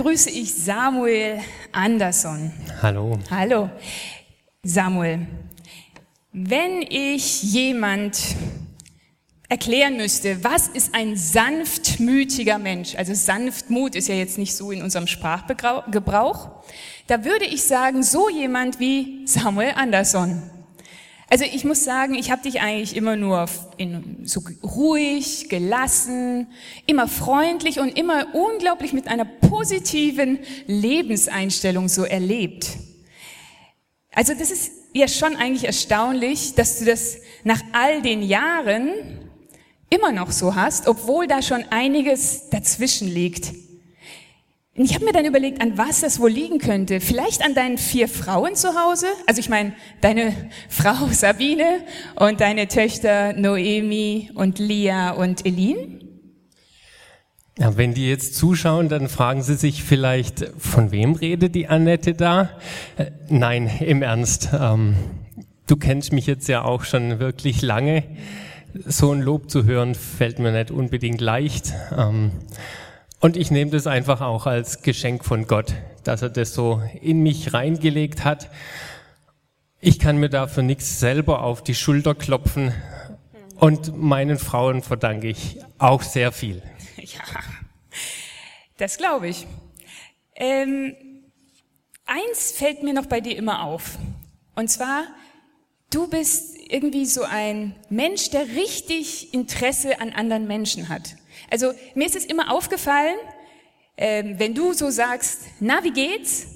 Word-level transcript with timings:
Begrüße 0.00 0.30
ich 0.30 0.54
Samuel 0.54 1.40
Andersson. 1.72 2.50
Hallo. 2.80 3.18
Hallo. 3.30 3.68
Samuel, 4.62 5.26
wenn 6.32 6.80
ich 6.88 7.42
jemand 7.42 8.18
erklären 9.50 9.98
müsste, 9.98 10.42
was 10.42 10.68
ist 10.68 10.94
ein 10.94 11.16
sanftmütiger 11.16 12.58
Mensch, 12.58 12.94
also 12.94 13.12
Sanftmut 13.12 13.94
ist 13.94 14.08
ja 14.08 14.14
jetzt 14.14 14.38
nicht 14.38 14.56
so 14.56 14.70
in 14.70 14.82
unserem 14.82 15.06
Sprachgebrauch, 15.06 16.48
da 17.06 17.22
würde 17.22 17.44
ich 17.44 17.64
sagen, 17.64 18.02
so 18.02 18.30
jemand 18.30 18.80
wie 18.80 19.26
Samuel 19.26 19.72
Andersson. 19.76 20.40
Also 21.32 21.44
ich 21.44 21.64
muss 21.64 21.84
sagen, 21.84 22.14
ich 22.14 22.32
habe 22.32 22.42
dich 22.42 22.60
eigentlich 22.60 22.96
immer 22.96 23.14
nur 23.14 23.46
in, 23.76 24.22
so 24.24 24.42
ruhig, 24.64 25.48
gelassen, 25.48 26.48
immer 26.86 27.06
freundlich 27.06 27.78
und 27.78 27.96
immer 27.96 28.34
unglaublich 28.34 28.92
mit 28.92 29.06
einer 29.06 29.24
positiven 29.24 30.40
Lebenseinstellung 30.66 31.88
so 31.88 32.02
erlebt. 32.02 32.66
Also 34.12 34.34
das 34.34 34.50
ist 34.50 34.72
ja 34.92 35.06
schon 35.06 35.36
eigentlich 35.36 35.64
erstaunlich, 35.64 36.56
dass 36.56 36.80
du 36.80 36.84
das 36.84 37.18
nach 37.44 37.62
all 37.72 38.02
den 38.02 38.22
Jahren 38.22 38.90
immer 39.88 40.10
noch 40.10 40.32
so 40.32 40.56
hast, 40.56 40.88
obwohl 40.88 41.28
da 41.28 41.42
schon 41.42 41.64
einiges 41.70 42.50
dazwischen 42.50 43.06
liegt. 43.06 43.52
Ich 44.82 44.94
habe 44.94 45.04
mir 45.04 45.12
dann 45.12 45.26
überlegt, 45.26 45.60
an 45.60 45.76
was 45.76 46.00
das 46.00 46.20
wohl 46.20 46.30
liegen 46.30 46.58
könnte. 46.58 47.00
Vielleicht 47.00 47.44
an 47.44 47.54
deinen 47.54 47.76
vier 47.76 48.08
Frauen 48.08 48.54
zu 48.54 48.68
Hause? 48.68 49.08
Also 49.26 49.38
ich 49.38 49.50
meine, 49.50 49.74
deine 50.00 50.32
Frau 50.70 51.06
Sabine 51.10 51.80
und 52.16 52.40
deine 52.40 52.66
Töchter 52.66 53.34
Noemi 53.34 54.30
und 54.34 54.58
Lia 54.58 55.10
und 55.10 55.44
Elin? 55.44 56.08
Ja, 57.58 57.76
wenn 57.76 57.92
die 57.92 58.08
jetzt 58.08 58.36
zuschauen, 58.36 58.88
dann 58.88 59.10
fragen 59.10 59.42
sie 59.42 59.56
sich 59.56 59.82
vielleicht, 59.82 60.50
von 60.56 60.92
wem 60.92 61.12
redet 61.12 61.54
die 61.54 61.68
Annette 61.68 62.14
da? 62.14 62.48
Äh, 62.96 63.10
nein, 63.28 63.70
im 63.80 64.00
Ernst. 64.00 64.48
Ähm, 64.58 64.96
du 65.66 65.76
kennst 65.76 66.14
mich 66.14 66.26
jetzt 66.26 66.48
ja 66.48 66.62
auch 66.62 66.84
schon 66.84 67.18
wirklich 67.18 67.60
lange. 67.60 68.04
So 68.86 69.12
ein 69.12 69.20
Lob 69.20 69.50
zu 69.50 69.64
hören 69.64 69.94
fällt 69.94 70.38
mir 70.38 70.52
nicht 70.52 70.70
unbedingt 70.70 71.20
leicht. 71.20 71.74
Ähm, 71.94 72.30
und 73.20 73.36
ich 73.36 73.50
nehme 73.50 73.70
das 73.70 73.86
einfach 73.86 74.22
auch 74.22 74.46
als 74.46 74.82
Geschenk 74.82 75.24
von 75.24 75.46
Gott, 75.46 75.74
dass 76.04 76.22
er 76.22 76.30
das 76.30 76.54
so 76.54 76.82
in 77.00 77.22
mich 77.22 77.52
reingelegt 77.52 78.24
hat. 78.24 78.50
Ich 79.78 79.98
kann 79.98 80.16
mir 80.16 80.30
dafür 80.30 80.62
nichts 80.62 81.00
selber 81.00 81.42
auf 81.42 81.62
die 81.62 81.74
Schulter 81.74 82.14
klopfen 82.14 82.74
und 83.56 83.96
meinen 83.96 84.38
Frauen 84.38 84.82
verdanke 84.82 85.28
ich 85.28 85.58
auch 85.78 86.02
sehr 86.02 86.32
viel. 86.32 86.62
Ja, 87.02 87.40
das 88.76 88.98
glaube 88.98 89.28
ich. 89.28 89.46
Ähm, 90.34 90.94
eins 92.04 92.52
fällt 92.52 92.82
mir 92.82 92.92
noch 92.92 93.06
bei 93.06 93.22
dir 93.22 93.36
immer 93.36 93.64
auf. 93.64 93.98
Und 94.54 94.68
zwar, 94.68 95.04
du 95.88 96.08
bist 96.08 96.56
irgendwie 96.68 97.06
so 97.06 97.22
ein 97.22 97.74
Mensch, 97.88 98.30
der 98.30 98.42
richtig 98.48 99.32
Interesse 99.32 99.98
an 100.00 100.10
anderen 100.10 100.46
Menschen 100.46 100.90
hat. 100.90 101.16
Also 101.50 101.72
mir 101.94 102.06
ist 102.06 102.16
es 102.16 102.24
immer 102.24 102.52
aufgefallen, 102.52 103.16
äh, 103.96 104.24
wenn 104.38 104.54
du 104.54 104.72
so 104.72 104.90
sagst, 104.90 105.42
na, 105.60 105.84
wie 105.84 105.92
geht's? 105.92 106.46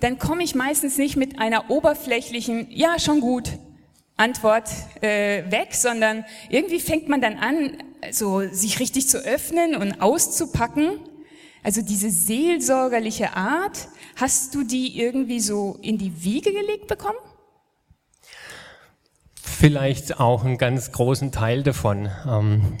Dann 0.00 0.18
komme 0.18 0.42
ich 0.42 0.54
meistens 0.54 0.98
nicht 0.98 1.16
mit 1.16 1.38
einer 1.38 1.70
oberflächlichen, 1.70 2.66
ja, 2.70 2.98
schon 2.98 3.20
gut, 3.20 3.50
Antwort 4.16 4.68
äh, 5.00 5.50
weg, 5.50 5.74
sondern 5.74 6.24
irgendwie 6.48 6.80
fängt 6.80 7.08
man 7.08 7.20
dann 7.20 7.38
an, 7.38 7.78
so 8.10 8.46
sich 8.48 8.80
richtig 8.80 9.08
zu 9.08 9.18
öffnen 9.18 9.74
und 9.76 10.00
auszupacken. 10.00 11.00
Also 11.62 11.80
diese 11.80 12.10
seelsorgerliche 12.10 13.34
Art, 13.36 13.88
hast 14.16 14.54
du 14.54 14.64
die 14.64 15.00
irgendwie 15.00 15.40
so 15.40 15.78
in 15.80 15.96
die 15.96 16.22
Wiege 16.22 16.52
gelegt 16.52 16.86
bekommen? 16.86 17.18
Vielleicht 19.42 20.20
auch 20.20 20.44
einen 20.44 20.58
ganz 20.58 20.92
großen 20.92 21.32
Teil 21.32 21.62
davon. 21.62 22.10
Ähm, 22.28 22.76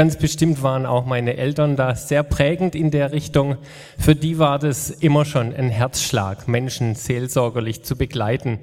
Ganz 0.00 0.16
bestimmt 0.16 0.62
waren 0.62 0.86
auch 0.86 1.04
meine 1.04 1.36
Eltern 1.36 1.76
da 1.76 1.94
sehr 1.94 2.22
prägend 2.22 2.74
in 2.74 2.90
der 2.90 3.12
Richtung. 3.12 3.58
Für 3.98 4.16
die 4.16 4.38
war 4.38 4.58
das 4.58 4.88
immer 4.88 5.26
schon 5.26 5.54
ein 5.54 5.68
Herzschlag, 5.68 6.48
Menschen 6.48 6.94
seelsorgerlich 6.94 7.82
zu 7.82 7.96
begleiten. 7.96 8.60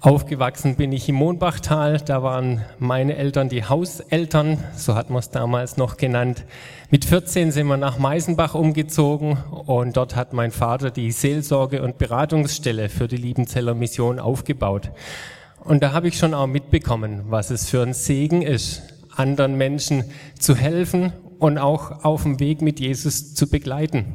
Aufgewachsen 0.00 0.74
bin 0.74 0.90
ich 0.90 1.08
im 1.08 1.14
Mohnbachtal, 1.14 1.98
da 2.04 2.24
waren 2.24 2.64
meine 2.80 3.14
Eltern 3.14 3.48
die 3.48 3.66
Hauseltern, 3.66 4.58
so 4.74 4.96
hat 4.96 5.10
man 5.10 5.20
es 5.20 5.30
damals 5.30 5.76
noch 5.76 5.96
genannt. 5.96 6.44
Mit 6.90 7.04
14 7.04 7.52
sind 7.52 7.68
wir 7.68 7.76
nach 7.76 8.00
Meisenbach 8.00 8.56
umgezogen 8.56 9.38
und 9.64 9.96
dort 9.96 10.16
hat 10.16 10.32
mein 10.32 10.50
Vater 10.50 10.90
die 10.90 11.12
Seelsorge- 11.12 11.82
und 11.82 11.98
Beratungsstelle 11.98 12.88
für 12.88 13.06
die 13.06 13.16
Liebenzeller 13.16 13.74
Mission 13.74 14.18
aufgebaut. 14.18 14.90
Und 15.62 15.84
da 15.84 15.92
habe 15.92 16.08
ich 16.08 16.18
schon 16.18 16.34
auch 16.34 16.48
mitbekommen, 16.48 17.26
was 17.28 17.50
es 17.50 17.70
für 17.70 17.80
ein 17.82 17.94
Segen 17.94 18.42
ist, 18.42 18.97
anderen 19.18 19.56
Menschen 19.56 20.04
zu 20.38 20.54
helfen 20.54 21.12
und 21.38 21.58
auch 21.58 22.04
auf 22.04 22.22
dem 22.22 22.40
Weg 22.40 22.62
mit 22.62 22.80
Jesus 22.80 23.34
zu 23.34 23.48
begleiten. 23.48 24.14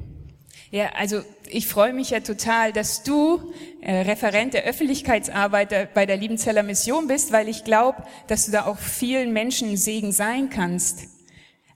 Ja, 0.72 0.90
also 0.96 1.22
ich 1.48 1.68
freue 1.68 1.94
mich 1.94 2.10
ja 2.10 2.22
total, 2.22 2.74
dass 2.74 3.04
du 3.04 3.54
äh, 3.82 3.94
Referent 4.02 4.56
der 4.56 4.64
Öffentlichkeitsarbeit 4.64 5.94
bei 5.94 6.08
der 6.08 6.18
Liebenzeller 6.18 6.64
Mission 6.64 7.08
bist, 7.08 7.32
weil 7.32 7.48
ich 7.48 7.64
glaube, 7.64 8.04
dass 8.26 8.48
du 8.48 8.52
da 8.52 8.66
auch 8.66 8.80
vielen 8.80 9.34
Menschen 9.34 9.78
Segen 9.78 10.12
sein 10.12 10.50
kannst. 10.50 11.10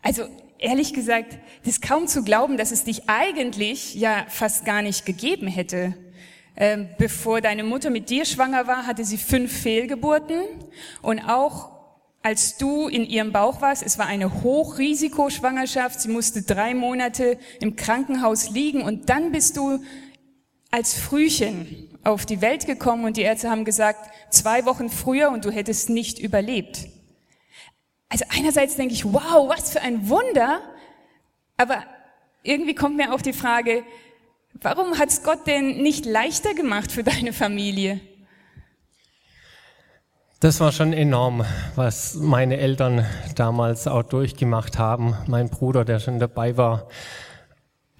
Also 0.01 0.23
ehrlich 0.57 0.93
gesagt, 0.93 1.37
das 1.63 1.73
ist 1.73 1.81
kaum 1.83 2.07
zu 2.07 2.23
glauben, 2.23 2.57
dass 2.57 2.71
es 2.71 2.85
dich 2.85 3.07
eigentlich 3.07 3.93
ja 3.93 4.25
fast 4.29 4.65
gar 4.65 4.81
nicht 4.81 5.05
gegeben 5.05 5.47
hätte. 5.47 5.93
Ähm, 6.55 6.89
bevor 6.97 7.39
deine 7.39 7.63
Mutter 7.63 7.91
mit 7.91 8.09
dir 8.09 8.25
schwanger 8.25 8.65
war, 8.65 8.87
hatte 8.87 9.05
sie 9.05 9.17
fünf 9.17 9.55
Fehlgeburten 9.55 10.41
und 11.03 11.19
auch 11.19 11.76
als 12.27 12.57
du 12.57 12.89
in 12.89 13.05
ihrem 13.05 13.31
Bauch 13.31 13.61
warst. 13.61 13.81
Es 13.83 13.97
war 13.97 14.05
eine 14.05 14.43
Hochrisikoschwangerschaft. 14.43 16.01
Sie 16.01 16.09
musste 16.09 16.41
drei 16.41 16.73
Monate 16.73 17.39
im 17.61 17.77
Krankenhaus 17.77 18.49
liegen 18.49 18.81
und 18.81 19.07
dann 19.09 19.31
bist 19.31 19.55
du 19.55 19.79
als 20.69 20.93
Frühchen 20.93 21.87
auf 22.03 22.25
die 22.25 22.41
Welt 22.41 22.65
gekommen 22.65 23.05
und 23.05 23.15
die 23.15 23.21
Ärzte 23.21 23.49
haben 23.49 23.63
gesagt, 23.63 24.11
zwei 24.29 24.65
Wochen 24.65 24.89
früher 24.89 25.31
und 25.31 25.45
du 25.45 25.51
hättest 25.51 25.89
nicht 25.89 26.19
überlebt. 26.19 26.89
Also 28.09 28.25
einerseits 28.27 28.75
denke 28.75 28.93
ich, 28.93 29.05
wow, 29.05 29.47
was 29.47 29.71
für 29.71 29.79
ein 29.79 30.09
Wunder, 30.09 30.59
aber 31.55 31.85
irgendwie 32.43 32.75
kommt 32.75 32.97
mir 32.97 33.13
auch 33.13 33.21
die 33.21 33.31
Frage, 33.31 33.85
warum 34.55 34.99
hat 34.99 35.07
es 35.07 35.23
Gott 35.23 35.47
denn 35.47 35.81
nicht 35.81 36.05
leichter 36.05 36.53
gemacht 36.53 36.91
für 36.91 37.05
deine 37.05 37.31
Familie? 37.31 38.01
Das 40.39 40.59
war 40.59 40.71
schon 40.71 40.93
enorm, 40.93 41.43
was 41.73 42.13
meine 42.13 42.57
Eltern 42.57 43.07
damals 43.33 43.87
auch 43.87 44.03
durchgemacht 44.03 44.77
haben. 44.77 45.17
Mein 45.25 45.49
Bruder, 45.49 45.83
der 45.83 45.99
schon 45.99 46.19
dabei 46.19 46.57
war. 46.57 46.89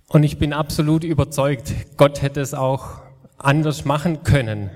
Und 0.10 0.22
ich 0.22 0.38
bin 0.38 0.54
absolut 0.54 1.04
überzeugt, 1.04 1.74
Gott 1.98 2.22
hätte 2.22 2.40
es 2.40 2.54
auch 2.54 3.02
anders 3.40 3.86
machen 3.86 4.22
können. 4.22 4.70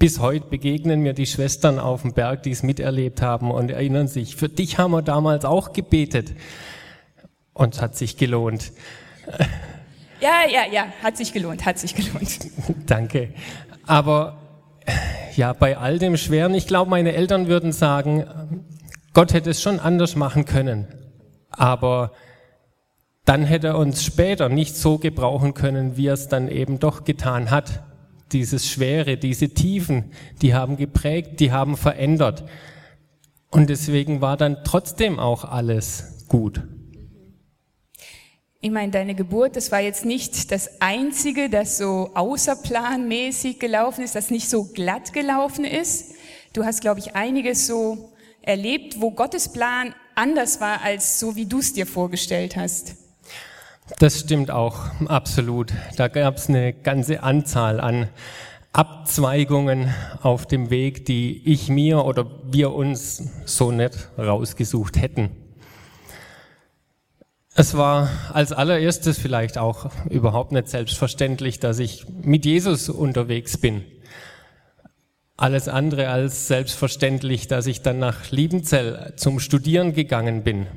Bis 0.00 0.18
heute 0.18 0.46
begegnen 0.48 1.00
mir 1.00 1.12
die 1.12 1.26
Schwestern 1.26 1.78
auf 1.78 2.02
dem 2.02 2.12
Berg, 2.12 2.42
die 2.42 2.50
es 2.50 2.64
miterlebt 2.64 3.22
haben 3.22 3.52
und 3.52 3.70
erinnern 3.70 4.08
sich, 4.08 4.34
für 4.34 4.48
dich 4.48 4.78
haben 4.78 4.90
wir 4.90 5.02
damals 5.02 5.44
auch 5.44 5.72
gebetet. 5.72 6.34
Und 7.52 7.76
es 7.76 7.80
hat 7.80 7.96
sich 7.96 8.16
gelohnt. 8.16 8.72
Ja, 10.20 10.40
ja, 10.52 10.62
ja, 10.70 10.86
hat 11.04 11.16
sich 11.16 11.32
gelohnt, 11.32 11.64
hat 11.64 11.78
sich 11.78 11.94
gelohnt. 11.94 12.50
Danke. 12.86 13.32
Aber 13.86 14.38
ja, 15.40 15.54
bei 15.54 15.78
all 15.78 15.98
dem 15.98 16.18
Schweren, 16.18 16.52
ich 16.52 16.66
glaube, 16.66 16.90
meine 16.90 17.14
Eltern 17.14 17.48
würden 17.48 17.72
sagen, 17.72 18.26
Gott 19.14 19.32
hätte 19.32 19.48
es 19.48 19.62
schon 19.62 19.80
anders 19.80 20.14
machen 20.14 20.44
können. 20.44 20.86
Aber 21.48 22.12
dann 23.24 23.44
hätte 23.44 23.68
er 23.68 23.78
uns 23.78 24.04
später 24.04 24.50
nicht 24.50 24.76
so 24.76 24.98
gebrauchen 24.98 25.54
können, 25.54 25.96
wie 25.96 26.08
er 26.08 26.12
es 26.12 26.28
dann 26.28 26.48
eben 26.48 26.78
doch 26.78 27.04
getan 27.04 27.50
hat. 27.50 27.84
Dieses 28.32 28.68
Schwere, 28.68 29.16
diese 29.16 29.48
Tiefen, 29.48 30.12
die 30.42 30.52
haben 30.52 30.76
geprägt, 30.76 31.40
die 31.40 31.52
haben 31.52 31.78
verändert. 31.78 32.44
Und 33.50 33.70
deswegen 33.70 34.20
war 34.20 34.36
dann 34.36 34.58
trotzdem 34.62 35.18
auch 35.18 35.46
alles 35.46 36.26
gut. 36.28 36.60
Ich 38.62 38.70
meine, 38.70 38.92
deine 38.92 39.14
Geburt, 39.14 39.56
das 39.56 39.72
war 39.72 39.80
jetzt 39.80 40.04
nicht 40.04 40.52
das 40.52 40.82
Einzige, 40.82 41.48
das 41.48 41.78
so 41.78 42.10
außerplanmäßig 42.12 43.58
gelaufen 43.58 44.04
ist, 44.04 44.14
das 44.14 44.30
nicht 44.30 44.50
so 44.50 44.64
glatt 44.64 45.14
gelaufen 45.14 45.64
ist. 45.64 46.12
Du 46.52 46.66
hast, 46.66 46.82
glaube 46.82 47.00
ich, 47.00 47.16
einiges 47.16 47.66
so 47.66 48.12
erlebt, 48.42 49.00
wo 49.00 49.12
Gottes 49.12 49.50
Plan 49.50 49.94
anders 50.14 50.60
war 50.60 50.82
als 50.82 51.18
so, 51.18 51.36
wie 51.36 51.46
du 51.46 51.60
es 51.60 51.72
dir 51.72 51.86
vorgestellt 51.86 52.54
hast. 52.56 52.96
Das 53.98 54.20
stimmt 54.20 54.50
auch, 54.50 54.90
absolut. 55.06 55.72
Da 55.96 56.08
gab 56.08 56.36
es 56.36 56.50
eine 56.50 56.74
ganze 56.74 57.22
Anzahl 57.22 57.80
an 57.80 58.10
Abzweigungen 58.74 59.94
auf 60.20 60.44
dem 60.44 60.68
Weg, 60.68 61.06
die 61.06 61.40
ich 61.50 61.70
mir 61.70 62.04
oder 62.04 62.26
wir 62.44 62.74
uns 62.74 63.22
so 63.46 63.72
nicht 63.72 64.10
rausgesucht 64.18 65.00
hätten. 65.00 65.30
Es 67.60 67.76
war 67.76 68.08
als 68.32 68.52
allererstes 68.52 69.18
vielleicht 69.18 69.58
auch 69.58 69.90
überhaupt 70.08 70.50
nicht 70.50 70.68
selbstverständlich, 70.68 71.60
dass 71.60 71.78
ich 71.78 72.06
mit 72.08 72.46
Jesus 72.46 72.88
unterwegs 72.88 73.58
bin. 73.58 73.84
Alles 75.36 75.68
andere 75.68 76.08
als 76.08 76.48
selbstverständlich, 76.48 77.48
dass 77.48 77.66
ich 77.66 77.82
dann 77.82 77.98
nach 77.98 78.30
Liebenzell 78.30 79.12
zum 79.16 79.40
Studieren 79.40 79.92
gegangen 79.92 80.42
bin. 80.42 80.68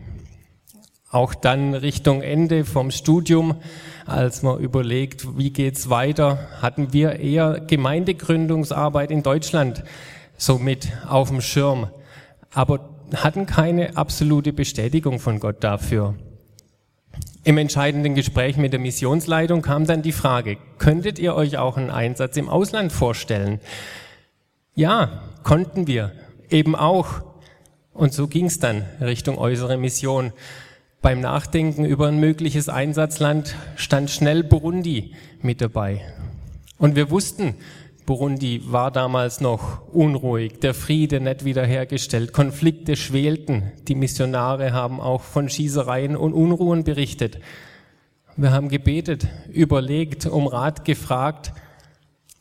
Auch 1.09 1.33
dann 1.33 1.73
Richtung 1.73 2.21
Ende 2.21 2.65
vom 2.65 2.91
Studium, 2.91 3.61
als 4.05 4.41
man 4.41 4.59
überlegt, 4.59 5.37
wie 5.37 5.51
geht's 5.51 5.89
weiter, 5.89 6.49
hatten 6.61 6.91
wir 6.91 7.17
eher 7.17 7.61
Gemeindegründungsarbeit 7.61 9.09
in 9.09 9.23
Deutschland 9.23 9.85
somit 10.35 10.89
auf 11.07 11.29
dem 11.29 11.39
Schirm, 11.39 11.87
aber 12.51 12.89
hatten 13.15 13.45
keine 13.45 13.95
absolute 13.95 14.51
Bestätigung 14.51 15.21
von 15.21 15.39
Gott 15.39 15.63
dafür. 15.63 16.15
Im 17.45 17.57
entscheidenden 17.57 18.15
Gespräch 18.15 18.55
mit 18.55 18.71
der 18.71 18.79
Missionsleitung 18.79 19.61
kam 19.61 19.85
dann 19.85 20.01
die 20.01 20.13
Frage, 20.13 20.57
könntet 20.77 21.19
ihr 21.19 21.35
euch 21.35 21.57
auch 21.57 21.75
einen 21.75 21.89
Einsatz 21.89 22.37
im 22.37 22.47
Ausland 22.47 22.93
vorstellen? 22.93 23.59
Ja, 24.75 25.23
konnten 25.43 25.85
wir, 25.85 26.13
eben 26.49 26.73
auch. 26.73 27.21
Und 27.93 28.13
so 28.13 28.27
ging 28.27 28.45
es 28.45 28.59
dann 28.59 28.85
Richtung 29.01 29.37
äußere 29.37 29.77
Mission. 29.77 30.31
Beim 31.01 31.19
Nachdenken 31.19 31.83
über 31.83 32.07
ein 32.07 32.17
mögliches 32.17 32.69
Einsatzland 32.69 33.55
stand 33.75 34.09
schnell 34.09 34.43
Burundi 34.43 35.13
mit 35.41 35.59
dabei. 35.59 36.01
Und 36.77 36.95
wir 36.95 37.09
wussten, 37.09 37.55
Burundi 38.05 38.61
war 38.65 38.91
damals 38.91 39.39
noch 39.39 39.87
unruhig, 39.87 40.59
der 40.59 40.73
Friede 40.73 41.21
nicht 41.21 41.45
wiederhergestellt, 41.45 42.33
Konflikte 42.33 42.95
schwelten, 42.95 43.71
die 43.87 43.95
Missionare 43.95 44.73
haben 44.73 44.99
auch 44.99 45.21
von 45.21 45.47
Schießereien 45.47 46.17
und 46.17 46.33
Unruhen 46.33 46.83
berichtet. 46.83 47.39
Wir 48.35 48.51
haben 48.51 48.67
gebetet, 48.67 49.27
überlegt, 49.51 50.25
um 50.25 50.47
Rat 50.47 50.83
gefragt 50.85 51.53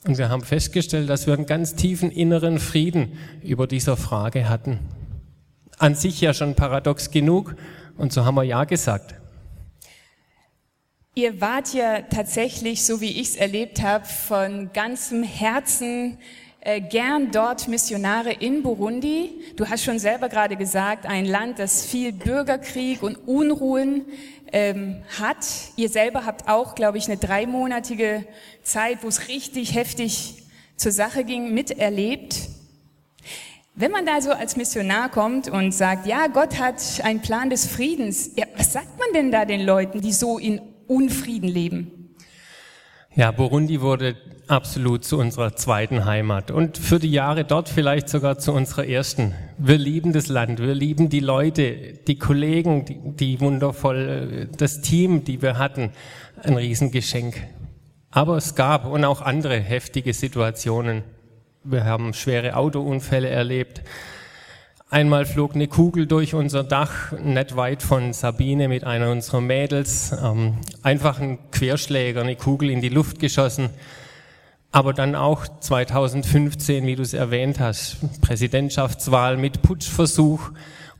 und 0.04 0.18
wir 0.18 0.30
haben 0.30 0.42
festgestellt, 0.42 1.08
dass 1.08 1.26
wir 1.26 1.34
einen 1.34 1.46
ganz 1.46 1.76
tiefen 1.76 2.10
inneren 2.10 2.58
Frieden 2.58 3.18
über 3.42 3.66
dieser 3.66 3.96
Frage 3.96 4.48
hatten. 4.48 4.80
An 5.78 5.94
sich 5.94 6.20
ja 6.20 6.34
schon 6.34 6.56
paradox 6.56 7.10
genug 7.10 7.54
und 7.96 8.12
so 8.12 8.24
haben 8.24 8.34
wir 8.34 8.42
Ja 8.42 8.64
gesagt. 8.64 9.21
Ihr 11.14 11.42
wart 11.42 11.74
ja 11.74 12.00
tatsächlich, 12.00 12.86
so 12.86 13.02
wie 13.02 13.20
ich 13.20 13.28
es 13.28 13.36
erlebt 13.36 13.82
habe, 13.82 14.06
von 14.06 14.70
ganzem 14.72 15.22
Herzen 15.22 16.16
äh, 16.60 16.80
gern 16.80 17.30
dort 17.30 17.68
Missionare 17.68 18.32
in 18.32 18.62
Burundi. 18.62 19.30
Du 19.56 19.68
hast 19.68 19.84
schon 19.84 19.98
selber 19.98 20.30
gerade 20.30 20.56
gesagt, 20.56 21.04
ein 21.04 21.26
Land, 21.26 21.58
das 21.58 21.84
viel 21.84 22.14
Bürgerkrieg 22.14 23.02
und 23.02 23.16
Unruhen 23.28 24.06
ähm, 24.54 25.02
hat. 25.20 25.46
Ihr 25.76 25.90
selber 25.90 26.24
habt 26.24 26.48
auch, 26.48 26.74
glaube 26.74 26.96
ich, 26.96 27.08
eine 27.08 27.18
dreimonatige 27.18 28.24
Zeit, 28.62 29.02
wo 29.02 29.08
es 29.08 29.28
richtig 29.28 29.74
heftig 29.74 30.44
zur 30.76 30.92
Sache 30.92 31.24
ging, 31.24 31.52
miterlebt. 31.52 32.36
Wenn 33.74 33.90
man 33.90 34.06
da 34.06 34.22
so 34.22 34.32
als 34.32 34.56
Missionar 34.56 35.10
kommt 35.10 35.50
und 35.50 35.72
sagt, 35.72 36.06
ja, 36.06 36.28
Gott 36.28 36.58
hat 36.58 36.80
einen 37.04 37.20
Plan 37.20 37.50
des 37.50 37.66
Friedens, 37.66 38.30
ja, 38.34 38.46
was 38.56 38.72
sagt 38.72 38.98
man 38.98 39.08
denn 39.12 39.30
da 39.30 39.44
den 39.44 39.60
Leuten, 39.60 40.00
die 40.00 40.12
so 40.14 40.38
in 40.38 40.71
Unfrieden 40.86 41.48
leben. 41.48 42.12
Ja, 43.14 43.30
Burundi 43.30 43.82
wurde 43.82 44.16
absolut 44.48 45.04
zu 45.04 45.18
unserer 45.18 45.54
zweiten 45.54 46.06
Heimat 46.06 46.50
und 46.50 46.78
für 46.78 46.98
die 46.98 47.10
Jahre 47.10 47.44
dort 47.44 47.68
vielleicht 47.68 48.08
sogar 48.08 48.38
zu 48.38 48.52
unserer 48.52 48.86
ersten. 48.86 49.34
Wir 49.58 49.76
lieben 49.76 50.14
das 50.14 50.28
Land, 50.28 50.60
wir 50.60 50.74
lieben 50.74 51.10
die 51.10 51.20
Leute, 51.20 51.98
die 52.06 52.18
Kollegen, 52.18 52.86
die, 52.86 52.98
die 53.04 53.40
wundervoll, 53.40 54.48
das 54.56 54.80
Team, 54.80 55.24
die 55.24 55.42
wir 55.42 55.58
hatten. 55.58 55.90
Ein 56.42 56.56
Riesengeschenk. 56.56 57.34
Aber 58.10 58.38
es 58.38 58.54
gab 58.54 58.86
und 58.86 59.04
auch 59.04 59.20
andere 59.20 59.58
heftige 59.58 60.14
Situationen. 60.14 61.02
Wir 61.64 61.84
haben 61.84 62.14
schwere 62.14 62.56
Autounfälle 62.56 63.28
erlebt. 63.28 63.82
Einmal 64.92 65.24
flog 65.24 65.54
eine 65.54 65.68
Kugel 65.68 66.06
durch 66.06 66.34
unser 66.34 66.64
Dach, 66.64 67.12
nicht 67.12 67.56
weit 67.56 67.82
von 67.82 68.12
Sabine 68.12 68.68
mit 68.68 68.84
einer 68.84 69.10
unserer 69.10 69.40
Mädels. 69.40 70.14
Ähm, 70.22 70.58
einfach 70.82 71.18
ein 71.18 71.38
Querschläger, 71.50 72.20
eine 72.20 72.36
Kugel 72.36 72.68
in 72.68 72.82
die 72.82 72.90
Luft 72.90 73.18
geschossen. 73.18 73.70
Aber 74.70 74.92
dann 74.92 75.14
auch 75.14 75.48
2015, 75.48 76.84
wie 76.84 76.94
du 76.94 77.00
es 77.00 77.14
erwähnt 77.14 77.58
hast, 77.58 78.20
Präsidentschaftswahl 78.20 79.38
mit 79.38 79.62
Putschversuch, 79.62 80.50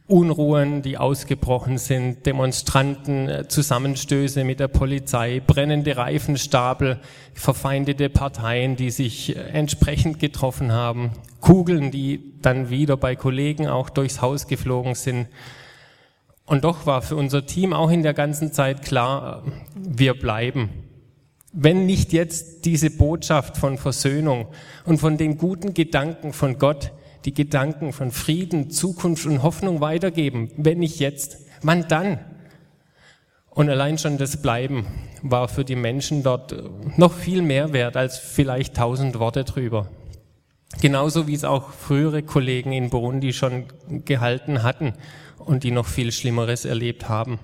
Unruhen, 0.07 0.81
die 0.81 0.97
ausgebrochen 0.97 1.77
sind, 1.77 2.25
Demonstranten, 2.25 3.29
äh, 3.29 3.49
Zusammenstöße 3.49 4.45
mit 4.45 4.59
der 4.59 4.69
Polizei, 4.69 5.43
brennende 5.47 5.99
Reifenstapel, 5.99 6.99
verfeindete 7.35 8.09
Parteien, 8.09 8.75
die 8.75 8.91
sich 8.91 9.37
äh, 9.37 9.41
entsprechend 9.51 10.19
getroffen 10.19 10.73
haben, 10.73 11.11
Kugeln, 11.43 11.91
die 11.91 12.33
dann 12.41 12.71
wieder 12.71 12.97
bei 12.97 13.15
Kollegen 13.17 13.69
auch 13.69 13.91
durchs 13.91 14.23
Haus 14.23 14.47
geflogen 14.47 14.95
sind. 14.95 15.29
Und 16.47 16.65
doch 16.65 16.87
war 16.87 17.03
für 17.03 17.17
unser 17.17 17.45
Team 17.45 17.75
auch 17.75 17.91
in 17.91 18.03
der 18.03 18.15
ganzen 18.15 18.53
Zeit 18.53 18.83
klar, 18.83 19.43
äh, 19.45 19.51
wir 19.77 20.15
bleiben. 20.15 20.71
Wenn 21.53 21.85
nicht 21.85 22.15
jetzt 22.15 22.65
diese 22.65 22.91
Botschaft 22.91 23.59
von 23.59 23.77
Versöhnung 23.77 24.47
und 24.87 24.99
von 24.99 25.19
den 25.19 25.37
guten 25.37 25.75
Gedanken 25.75 26.33
von 26.33 26.59
Gott, 26.59 26.93
die 27.27 27.35
Gedanken 27.35 27.93
von 27.93 28.11
Frieden, 28.11 28.71
Zukunft 28.71 29.27
und 29.27 29.43
Hoffnung 29.43 29.81
weitergeben. 29.81 30.51
Wenn 30.57 30.79
nicht 30.79 30.99
jetzt, 30.99 31.39
wann 31.61 31.87
dann? 31.89 32.19
Und 33.51 33.69
allein 33.69 33.99
schon 33.99 34.17
das 34.17 34.41
Bleiben 34.41 34.87
war 35.21 35.49
für 35.49 35.65
die 35.65 35.77
Menschen 35.77 36.23
dort 36.23 36.55
noch 36.97 37.13
viel 37.13 37.43
mehr 37.43 37.73
wert 37.73 37.97
als 37.97 38.19
vielleicht 38.19 38.77
tausend 38.77 39.19
Worte 39.19 39.45
drüber. 39.45 39.89
Genauso 40.83 41.29
wie 41.29 41.35
es 41.35 41.45
auch 41.45 41.71
frühere 41.71 42.25
Kollegen 42.25 42.73
in 42.73 42.91
Burundi 42.91 43.33
schon 43.33 43.67
gehalten 44.05 44.65
hatten 44.65 44.95
und 45.39 45.63
die 45.63 45.71
noch 45.71 45.87
viel 45.87 46.11
Schlimmeres 46.11 46.65
erlebt 46.65 47.09
haben. 47.09 47.39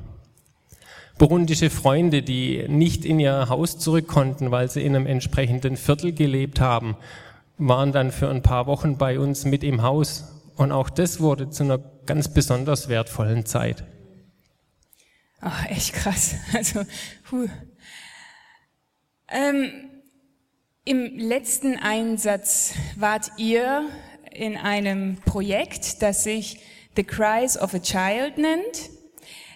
Burundische 1.19 1.71
Freunde, 1.71 2.23
die 2.23 2.67
nicht 2.67 3.05
in 3.05 3.21
ihr 3.21 3.49
Haus 3.49 3.79
zurück 3.79 4.09
konnten, 4.09 4.51
weil 4.51 4.69
sie 4.69 4.83
in 4.83 4.97
einem 4.97 5.07
entsprechenden 5.07 5.77
Viertel 5.77 6.13
gelebt 6.13 6.61
haben 6.61 6.97
waren 7.59 7.93
dann 7.93 8.13
für 8.13 8.29
ein 8.29 8.43
paar 8.43 8.67
Wochen 8.67 8.97
bei 8.97 9.19
uns 9.21 9.45
mit 9.45 9.63
im 9.63 9.83
Haus. 9.83 10.25
Und 10.57 10.73
auch 10.73 10.91
das 10.91 11.21
wurde 11.21 11.49
zu 11.49 11.65
einer 11.65 11.79
ganz 12.07 12.33
besonders 12.33 12.89
wertvollen 12.89 13.47
Zeit. 13.47 13.85
Ach, 15.41 15.65
echt 15.67 15.93
krass. 15.93 16.35
Also, 16.55 16.83
puh. 17.25 17.47
Ähm, 19.31 19.88
Im 20.89 21.19
letzten 21.19 21.77
Einsatz 21.77 22.73
wart 22.97 23.33
ihr 23.37 23.91
in 24.33 24.57
einem 24.57 25.19
Projekt, 25.19 26.01
das 26.01 26.25
sich 26.25 26.61
The 26.97 27.05
Cries 27.05 27.59
of 27.59 27.75
a 27.75 27.79
Child 27.79 28.39
nennt, 28.39 28.89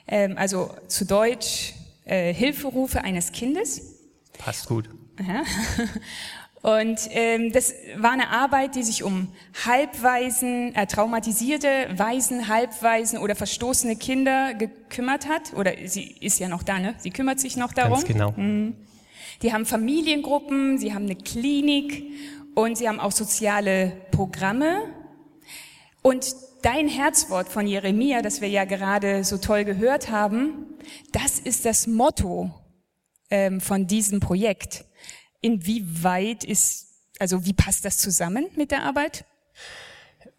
ähm, 0.07 0.37
also 0.37 0.69
zu 0.89 1.07
Deutsch 1.07 1.73
äh, 2.05 2.35
Hilferufe 2.35 3.03
eines 3.03 3.33
Kindes. 3.33 3.95
Passt 4.37 4.67
gut. 4.67 4.91
Ja. 5.27 5.45
Und 6.81 7.01
ähm, 7.13 7.51
das 7.51 7.73
war 7.97 8.13
eine 8.13 8.29
Arbeit, 8.29 8.75
die 8.75 8.83
sich 8.83 9.03
um 9.03 9.29
halbweisen, 9.65 10.75
äh, 10.75 10.87
traumatisierte, 10.87 11.89
Waisen, 11.97 12.49
Halbwaisen 12.49 13.19
oder 13.19 13.37
verstoßene 13.37 13.97
Kinder 13.97 14.53
gekümmert 14.53 15.27
hat. 15.27 15.55
Oder 15.55 15.73
sie 15.87 16.15
ist 16.21 16.41
ja 16.41 16.49
noch 16.49 16.63
da, 16.63 16.79
ne? 16.79 16.95
Sie 16.99 17.09
kümmert 17.09 17.41
sich 17.41 17.57
noch 17.57 17.73
darum. 17.73 17.95
Ganz 17.95 18.05
genau. 18.05 18.33
Mhm. 18.33 18.77
Die 19.43 19.53
haben 19.53 19.67
Familiengruppen, 19.67 20.79
sie 20.79 20.95
haben 20.95 21.05
eine 21.05 21.17
Klinik 21.17 22.05
und 22.55 22.79
sie 22.79 22.89
haben 22.89 23.01
auch 23.01 23.11
soziale 23.11 23.93
Programme. 24.13 24.83
Und 26.01 26.35
dein 26.63 26.87
Herzwort 26.87 27.49
von 27.49 27.67
Jeremia, 27.67 28.23
das 28.23 28.41
wir 28.41 28.49
ja 28.49 28.65
gerade 28.65 29.25
so 29.25 29.39
toll 29.39 29.65
gehört 29.65 30.11
haben, 30.11 30.67
das 31.11 31.41
ist 31.41 31.65
das 31.65 31.89
Motto 31.89 32.53
ähm, 33.31 33.61
von 33.61 33.89
diesem 33.89 34.21
Projekt. 34.21 34.85
Inwieweit 35.41 36.45
ist, 36.45 36.87
also 37.19 37.45
wie 37.45 37.53
passt 37.53 37.85
das 37.85 37.99
zusammen 37.99 38.47
mit 38.55 38.71
der 38.71 38.85
Arbeit? 38.85 39.25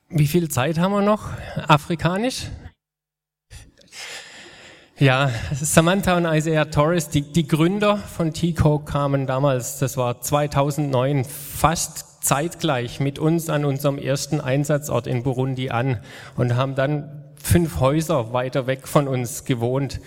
Wie 0.07 0.27
viel 0.27 0.49
Zeit 0.49 0.77
haben 0.77 0.93
wir 0.93 1.01
noch? 1.01 1.29
Afrikanisch? 1.67 2.47
Ja, 4.99 5.31
Samantha 5.51 6.15
und 6.15 6.25
Isaiah 6.25 6.65
Torres, 6.65 7.09
die, 7.09 7.23
die 7.23 7.47
Gründer 7.47 7.97
von 7.97 8.31
TICO 8.31 8.77
kamen 8.77 9.25
damals, 9.25 9.79
das 9.79 9.97
war 9.97 10.21
2009, 10.21 11.25
fast 11.25 12.23
zeitgleich 12.23 12.99
mit 12.99 13.17
uns 13.17 13.49
an 13.49 13.65
unserem 13.65 13.97
ersten 13.97 14.39
Einsatzort 14.39 15.07
in 15.07 15.23
Burundi 15.23 15.71
an 15.71 15.99
und 16.35 16.55
haben 16.55 16.75
dann 16.75 17.23
fünf 17.41 17.79
Häuser 17.79 18.33
weiter 18.33 18.67
weg 18.67 18.87
von 18.87 19.07
uns 19.07 19.45
gewohnt. 19.45 19.99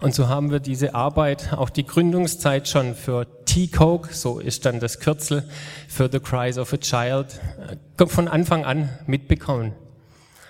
Und 0.00 0.16
so 0.16 0.28
haben 0.28 0.50
wir 0.50 0.58
diese 0.58 0.96
Arbeit, 0.96 1.52
auch 1.52 1.70
die 1.70 1.86
Gründungszeit 1.86 2.66
schon 2.66 2.96
für 2.96 3.28
T-Coke, 3.44 4.12
so 4.12 4.40
ist 4.40 4.66
dann 4.66 4.80
das 4.80 4.98
Kürzel, 4.98 5.48
für 5.86 6.08
The 6.10 6.18
Cries 6.18 6.58
of 6.58 6.72
a 6.72 6.78
Child, 6.78 7.40
äh, 7.98 8.06
von 8.06 8.26
Anfang 8.26 8.64
an 8.64 8.88
mitbekommen. 9.06 9.74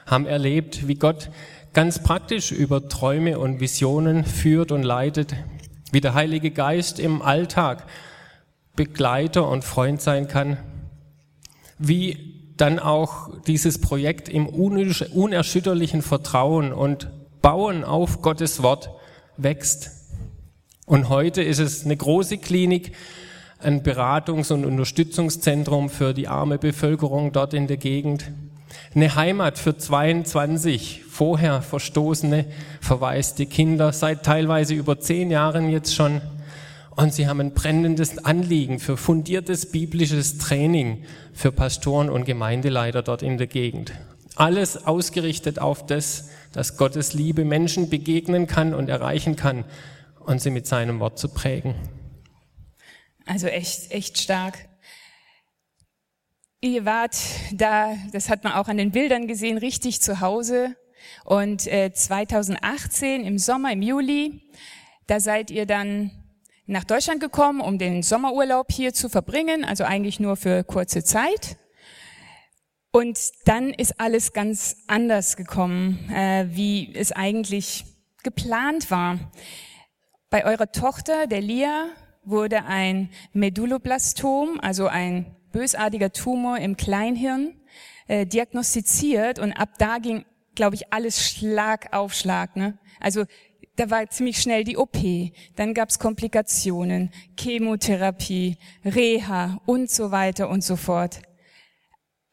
Haben 0.07 0.25
erlebt, 0.25 0.89
wie 0.89 0.95
Gott 0.95 1.29
ganz 1.75 1.99
praktisch 1.99 2.53
über 2.53 2.89
Träume 2.89 3.39
und 3.39 3.61
Visionen 3.61 4.25
führt 4.25 4.73
und 4.73 4.85
leitet, 4.85 5.35
wie 5.91 6.01
der 6.01 6.15
Heilige 6.15 6.53
Geist 6.53 7.01
im 7.01 7.21
Alltag 7.21 7.85
Begleiter 8.77 9.49
und 9.49 9.65
Freund 9.65 10.01
sein 10.01 10.29
kann, 10.29 10.57
wie 11.79 12.53
dann 12.57 12.79
auch 12.79 13.43
dieses 13.43 13.81
Projekt 13.81 14.29
im 14.29 14.47
unerschütterlichen 14.49 16.03
Vertrauen 16.03 16.73
und 16.73 17.11
Bauen 17.43 17.85
auf 17.85 18.23
Gottes 18.23 18.63
Wort 18.63 18.91
wächst. 19.37 19.91
Und 20.87 21.09
heute 21.09 21.43
ist 21.43 21.59
es 21.59 21.85
eine 21.85 21.97
große 21.97 22.39
Klinik, 22.39 22.93
ein 23.59 23.83
Beratungs- 23.83 24.53
und 24.53 24.65
Unterstützungszentrum 24.65 25.91
für 25.91 26.15
die 26.15 26.29
arme 26.29 26.59
Bevölkerung 26.59 27.33
dort 27.33 27.53
in 27.53 27.67
der 27.67 27.79
Gegend 27.79 28.31
eine 28.95 29.15
Heimat 29.15 29.59
für 29.59 29.77
22 29.77 31.03
vorher 31.09 31.63
verstoßene, 31.63 32.47
verwaiste 32.81 33.47
Kinder, 33.47 33.93
seit 33.93 34.25
teilweise 34.25 34.75
über 34.75 34.99
zehn 35.01 35.31
Jahren 35.31 35.69
jetzt 35.69 35.95
schon. 35.95 36.21
Und 36.97 37.13
sie 37.13 37.27
haben 37.27 37.41
ein 37.41 37.55
brennendes 37.55 38.25
Anliegen 38.25 38.79
für 38.79 38.97
fundiertes 38.97 39.73
biblisches 39.73 40.39
Training 40.39 41.05
für 41.33 41.51
Pastoren 41.51 42.09
und 42.09 42.25
Gemeindeleiter 42.25 43.03
dort 43.03 43.23
in 43.23 43.39
der 43.39 43.49
Gegend. 43.49 43.93
Alles 44.37 44.87
ausgerichtet 44.87 45.59
auf 45.59 45.87
das, 45.87 46.31
dass 46.53 46.77
Gottes 46.77 47.13
Liebe 47.13 47.45
Menschen 47.45 47.91
begegnen 47.91 48.47
kann 48.47 48.75
und 48.75 48.89
erreichen 48.89 49.37
kann 49.37 49.65
und 50.21 50.41
sie 50.41 50.51
mit 50.51 50.67
seinem 50.67 51.01
Wort 51.01 51.19
zu 51.19 51.29
prägen. 51.29 51.75
Also 53.27 53.47
echt, 53.47 53.91
echt 53.91 54.19
stark. 54.19 54.59
Ihr 56.65 56.87
wart 56.87 57.19
da, 57.53 57.95
das 58.11 58.31
hat 58.31 58.43
man 58.43 58.55
auch 58.55 58.69
an 58.69 58.79
den 58.79 58.91
Bildern 58.91 59.29
gesehen, 59.29 59.59
richtig 59.59 60.01
zu 60.01 60.21
Hause. 60.21 60.75
Und 61.27 61.67
äh, 61.67 61.93
2018 61.93 63.23
im 63.23 63.37
Sommer, 63.37 63.71
im 63.71 63.83
Juli, 63.83 64.41
da 65.07 65.21
seid 65.21 65.51
ihr 65.51 65.67
dann 65.67 66.11
nach 66.65 66.85
Deutschland 66.85 67.21
gekommen, 67.21 67.61
um 67.61 67.77
den 67.77 68.03
Sommerurlaub 68.03 68.73
hier 68.73 68.95
zu 68.95 69.11
verbringen, 69.11 69.63
also 69.63 69.85
eigentlich 69.85 70.21
nur 70.21 70.37
für 70.37 70.65
kurze 70.65 71.05
Zeit. 71.05 71.59
Und 72.93 73.19
dann 73.45 73.69
ist 73.75 74.01
alles 74.01 74.33
ganz 74.33 74.85
anders 74.87 75.37
gekommen, 75.37 76.09
äh, 76.11 76.47
wie 76.49 76.95
es 76.95 77.13
eigentlich 77.13 77.85
geplant 78.23 78.91
war. 78.91 79.19
Bei 80.31 80.47
eurer 80.47 80.73
Tochter, 80.73 81.27
der 81.27 81.43
Lia, 81.43 81.89
wurde 82.23 82.65
ein 82.65 83.11
Medulloblastom, 83.35 84.61
also 84.61 84.87
ein 84.87 85.37
bösartiger 85.55 86.13
Tumor 86.13 86.59
im 86.59 86.77
Kleinhirn 86.77 87.55
äh, 88.09 88.27
diagnostiziert 88.27 89.39
und 89.39 89.53
ab 89.53 89.71
da 89.79 89.99
ging, 89.99 90.25
glaube 90.55 90.75
ich, 90.75 90.93
alles 90.93 91.25
Schlag 91.25 91.93
auf 91.93 92.13
Schlag. 92.13 92.57
Ne? 92.57 92.77
Also 93.01 93.25
da 93.77 93.89
war 93.89 94.09
ziemlich 94.11 94.41
schnell 94.41 94.65
die 94.65 94.77
OP, 94.77 94.99
dann 95.57 95.75
gab 95.75 95.89
es 95.89 95.99
Komplikationen, 95.99 97.11
Chemotherapie, 97.39 98.57
Reha 98.85 99.61
und 99.65 99.91
so 99.91 100.11
weiter 100.11 100.49
und 100.49 100.63
so 100.63 100.77
fort. 100.77 101.23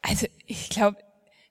Also 0.02 0.26
ich 0.46 0.68
glaube, 0.68 0.98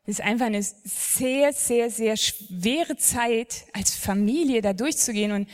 es 0.03 0.19
ist 0.19 0.21
einfach 0.21 0.47
eine 0.47 0.61
sehr, 0.61 1.53
sehr, 1.53 1.89
sehr 1.89 2.17
schwere 2.17 2.97
Zeit, 2.97 3.65
als 3.73 3.95
Familie 3.95 4.61
da 4.61 4.73
durchzugehen 4.73 5.31
und 5.31 5.47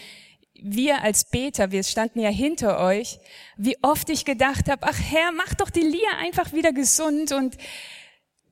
wir 0.61 1.01
als 1.01 1.29
Beter, 1.29 1.71
wir 1.71 1.83
standen 1.83 2.19
ja 2.19 2.29
hinter 2.29 2.79
euch, 2.79 3.19
wie 3.57 3.77
oft 3.81 4.09
ich 4.09 4.25
gedacht 4.25 4.69
habe, 4.69 4.87
ach 4.87 4.99
Herr, 4.99 5.31
mach 5.31 5.53
doch 5.53 5.69
die 5.69 5.81
Lia 5.81 6.17
einfach 6.19 6.53
wieder 6.53 6.73
gesund 6.73 7.31
und 7.31 7.57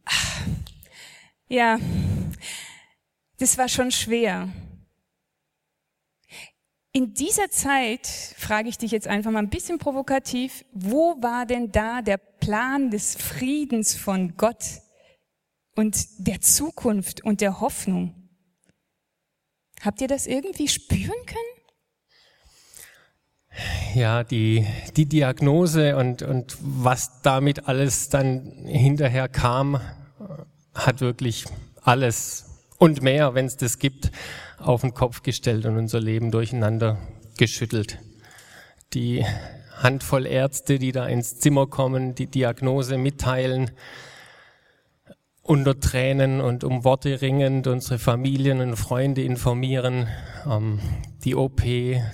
ach, 0.06 0.42
ja, 1.48 1.80
das 3.38 3.58
war 3.58 3.70
schon 3.70 3.92
schwer. 3.92 4.50
In 6.92 7.14
dieser 7.14 7.50
Zeit 7.50 8.08
frage 8.08 8.70
ich 8.70 8.78
dich 8.78 8.92
jetzt 8.92 9.08
einfach 9.08 9.30
mal 9.30 9.40
ein 9.40 9.50
bisschen 9.50 9.80
provokativ, 9.80 10.64
wo 10.72 11.22
war 11.22 11.46
denn 11.46 11.72
da 11.72 12.02
der 12.02 12.18
Plan 12.18 12.90
des 12.90 13.16
Friedens 13.16 13.96
von 13.96 14.38
Gott 14.38 14.64
und 15.76 16.06
der 16.20 16.40
Zukunft 16.40 17.22
und 17.22 17.42
der 17.42 17.60
Hoffnung? 17.60 18.30
Habt 19.82 20.00
ihr 20.00 20.08
das 20.08 20.26
irgendwie 20.26 20.70
spüren 20.70 21.26
können? 21.26 21.55
Ja, 23.94 24.24
die, 24.24 24.66
die 24.96 25.06
Diagnose 25.06 25.96
und, 25.96 26.22
und 26.22 26.58
was 26.60 27.22
damit 27.22 27.68
alles 27.68 28.10
dann 28.10 28.66
hinterher 28.66 29.28
kam, 29.28 29.80
hat 30.74 31.02
wirklich 31.02 31.46
alles 31.82 32.46
und 32.78 33.02
mehr, 33.02 33.34
wenn 33.34 33.46
es 33.46 33.58
das 33.58 33.80
gibt, 33.80 34.12
auf 34.58 34.82
den 34.82 34.94
Kopf 34.94 35.24
gestellt 35.24 35.66
und 35.66 35.78
unser 35.78 36.00
Leben 36.00 36.32
durcheinander 36.32 36.98
geschüttelt. 37.38 38.00
Die 38.94 39.26
Handvoll 39.78 40.26
Ärzte, 40.26 40.80
die 40.80 40.92
da 40.92 41.06
ins 41.06 41.40
Zimmer 41.40 41.68
kommen, 41.68 42.16
die 42.16 42.28
Diagnose 42.28 42.98
mitteilen, 42.98 43.72
unter 45.48 45.80
Tränen 45.80 46.42
und 46.42 46.64
um 46.64 46.84
Worte 46.84 47.22
ringend 47.22 47.68
unsere 47.68 48.00
Familien 48.00 48.62
und 48.62 48.76
Freunde 48.78 49.22
informieren, 49.22 50.08
ähm, 50.50 50.80
die 51.24 51.36
OP, 51.36 51.62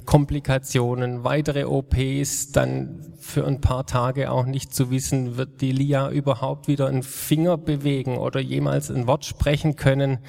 Komplikationen, 0.05 1.23
weitere 1.23 1.63
OPs, 1.63 2.51
dann 2.51 3.13
für 3.19 3.47
ein 3.47 3.61
paar 3.61 3.85
Tage 3.85 4.31
auch 4.31 4.45
nicht 4.45 4.75
zu 4.75 4.91
wissen, 4.91 5.37
wird 5.37 5.61
die 5.61 5.71
Lia 5.71 6.09
überhaupt 6.09 6.67
wieder 6.67 6.87
einen 6.87 7.03
Finger 7.03 7.57
bewegen 7.57 8.17
oder 8.17 8.41
jemals 8.41 8.91
ein 8.91 9.07
Wort 9.07 9.23
sprechen 9.23 9.77
können. 9.77 10.19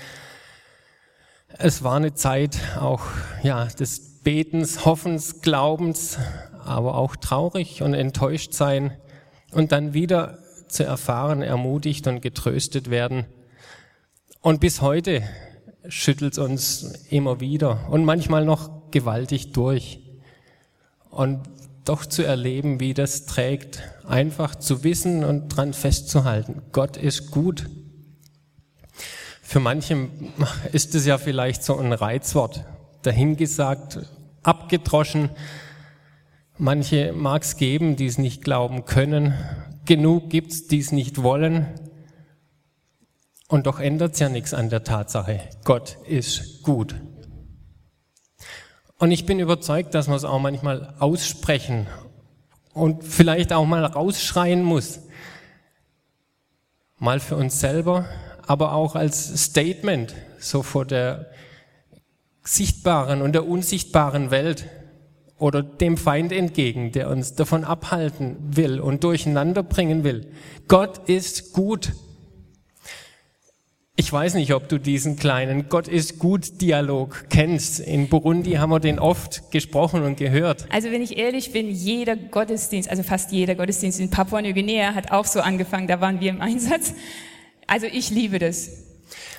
Es 1.59 1.83
war 1.83 1.97
eine 1.97 2.15
Zeit 2.15 2.57
auch 2.79 3.03
ja 3.43 3.65
des 3.65 4.21
Betens, 4.23 4.85
Hoffens, 4.85 5.41
Glaubens, 5.43 6.21
aber 6.65 6.95
auch 6.95 7.17
traurig 7.17 7.83
und 7.83 7.95
enttäuscht 7.95 8.53
sein 8.53 8.97
und 9.51 9.73
dann 9.73 9.93
wieder 9.93 10.39
zu 10.73 10.85
erfahren, 10.85 11.43
ermutigt 11.43 12.07
und 12.07 12.21
getröstet 12.21 12.91
werden. 12.91 13.27
Und 14.41 14.61
bis 14.61 14.81
heute 14.81 15.23
schüttelt 15.89 16.33
es 16.33 16.39
uns 16.39 16.83
immer 17.11 17.41
wieder 17.41 17.89
und 17.91 18.05
manchmal 18.05 18.45
noch 18.45 18.91
gewaltig 18.91 19.53
durch. 19.53 20.01
Und 21.11 21.41
doch 21.85 22.07
zu 22.07 22.23
erleben, 22.23 22.81
wie 22.81 22.95
das 22.95 23.27
trägt, 23.27 23.83
einfach 24.07 24.55
zu 24.55 24.85
wissen 24.85 25.25
und 25.25 25.49
dran 25.49 25.73
festzuhalten. 25.73 26.63
Gott 26.73 26.97
ist 26.97 27.31
gut. 27.31 27.69
Für 29.43 29.61
manche 29.61 30.09
ist 30.73 30.95
es 30.95 31.05
ja 31.07 31.19
vielleicht 31.19 31.65
so 31.65 31.77
ein 31.77 31.93
Reizwort, 31.93 32.65
dahingesagt, 33.03 33.99
abgedroschen. 34.43 35.31
Manche 36.57 37.13
mag 37.13 37.43
es 37.43 37.57
geben, 37.57 37.97
die 37.97 38.07
es 38.07 38.19
nicht 38.19 38.43
glauben 38.43 38.85
können, 38.85 39.35
genug 39.85 40.31
gibt's, 40.31 40.67
die 40.67 40.79
es 40.79 40.93
nicht 40.93 41.23
wollen. 41.23 41.67
Und 43.49 43.67
doch 43.67 43.81
ändert 43.81 44.15
es 44.15 44.21
ja 44.21 44.29
nichts 44.29 44.55
an 44.55 44.71
der 44.71 44.85
Tatsache. 44.85 45.41
Gott 45.65 45.99
ist 46.07 46.63
gut. 46.63 46.95
Und 48.99 49.11
ich 49.11 49.27
bin 49.27 49.41
überzeugt, 49.41 49.95
dass 49.95 50.07
man 50.07 50.17
es 50.17 50.25
auch 50.25 50.39
manchmal 50.39 50.95
aussprechen 50.99 51.87
und 52.73 53.05
vielleicht 53.05 53.53
auch 53.53 53.67
mal 53.67 53.85
rausschreien 53.85 54.63
muss. 54.63 55.01
Mal 56.99 57.21
für 57.21 57.37
uns 57.37 57.59
selber, 57.61 58.07
aber 58.47 58.73
auch 58.73 58.95
als 58.95 59.45
Statement, 59.45 60.15
so 60.39 60.63
vor 60.63 60.85
der 60.85 61.33
sichtbaren 62.45 63.23
und 63.23 63.33
der 63.33 63.47
unsichtbaren 63.47 64.31
Welt 64.31 64.69
oder 65.43 65.65
dem 65.65 65.97
Feind 65.97 66.31
entgegen, 66.31 66.93
der 66.93 67.11
uns 67.11 67.35
davon 67.35 67.65
abhalten 67.65 68.37
will 68.41 68.79
und 68.79 69.03
durcheinander 69.03 69.65
bringen 69.65 70.05
will. 70.05 70.31
Gott 70.69 71.09
ist 71.09 71.53
gut. 71.53 71.93
Ich 73.97 74.11
weiß 74.11 74.35
nicht, 74.35 74.55
ob 74.55 74.69
du 74.69 74.79
diesen 74.79 75.17
kleinen 75.17 75.69
Gott 75.69 75.89
ist 75.89 76.21
gut 76.21 76.61
Dialog 76.61 77.25
kennst. 77.29 77.81
In 77.81 78.09
Burundi 78.09 78.53
haben 78.53 78.71
wir 78.71 78.79
den 78.79 79.01
oft 79.01 79.51
gesprochen 79.51 80.05
und 80.05 80.17
gehört. 80.17 80.67
Also 80.71 80.93
wenn 80.93 81.03
ich 81.03 81.19
ehrlich 81.19 81.53
bin, 81.53 81.69
jeder 81.69 82.15
Gottesdienst, 82.15 82.89
also 82.89 83.03
fast 83.03 83.33
jeder 83.33 83.57
Gottesdienst 83.57 83.99
in 83.99 84.11
Papua-Neuguinea 84.11 84.95
hat 84.95 85.11
auch 85.11 85.27
so 85.27 85.41
angefangen, 85.41 85.89
da 85.89 86.01
waren 86.01 86.21
wir 86.21 86.31
im 86.31 86.41
Einsatz. 86.41 86.95
Also 87.67 87.87
ich 87.87 88.11
liebe 88.11 88.39
das. 88.39 88.71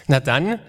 Na 0.07 0.19
dann, 0.19 0.59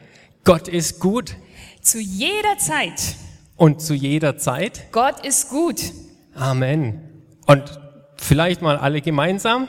Gott 0.44 0.68
ist 0.68 1.00
gut. 1.00 1.34
Zu 1.82 1.98
jeder 1.98 2.56
Zeit. 2.58 3.16
Und 3.56 3.80
zu 3.80 3.94
jeder 3.94 4.36
Zeit? 4.36 4.92
Gott 4.92 5.24
ist 5.24 5.48
gut. 5.48 5.80
Amen. 6.34 7.22
Und 7.46 7.62
vielleicht 8.16 8.62
mal 8.62 8.76
alle 8.76 9.00
gemeinsam? 9.00 9.68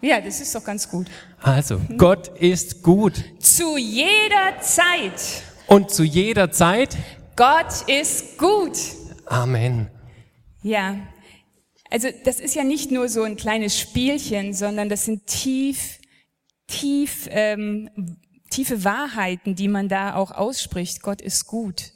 Ja, 0.00 0.20
das 0.20 0.40
ist 0.40 0.54
doch 0.54 0.64
ganz 0.64 0.88
gut. 0.88 1.06
Also, 1.40 1.80
Gott 1.96 2.28
ist 2.38 2.82
gut. 2.82 3.14
Zu 3.40 3.76
jeder 3.76 4.60
Zeit. 4.60 5.42
Und 5.66 5.90
zu 5.90 6.04
jeder 6.04 6.50
Zeit? 6.50 6.96
Gott 7.34 7.88
ist 7.88 8.38
gut. 8.38 8.78
Amen. 9.26 9.90
Ja, 10.62 10.96
also 11.90 12.08
das 12.24 12.40
ist 12.40 12.54
ja 12.54 12.64
nicht 12.64 12.90
nur 12.90 13.08
so 13.08 13.22
ein 13.22 13.36
kleines 13.36 13.78
Spielchen, 13.78 14.52
sondern 14.52 14.88
das 14.88 15.04
sind 15.04 15.26
tief, 15.26 15.98
tief, 16.66 17.28
ähm, 17.30 17.90
tiefe 18.50 18.84
Wahrheiten, 18.84 19.54
die 19.54 19.68
man 19.68 19.88
da 19.88 20.14
auch 20.14 20.30
ausspricht. 20.30 21.02
Gott 21.02 21.20
ist 21.20 21.46
gut. 21.46 21.92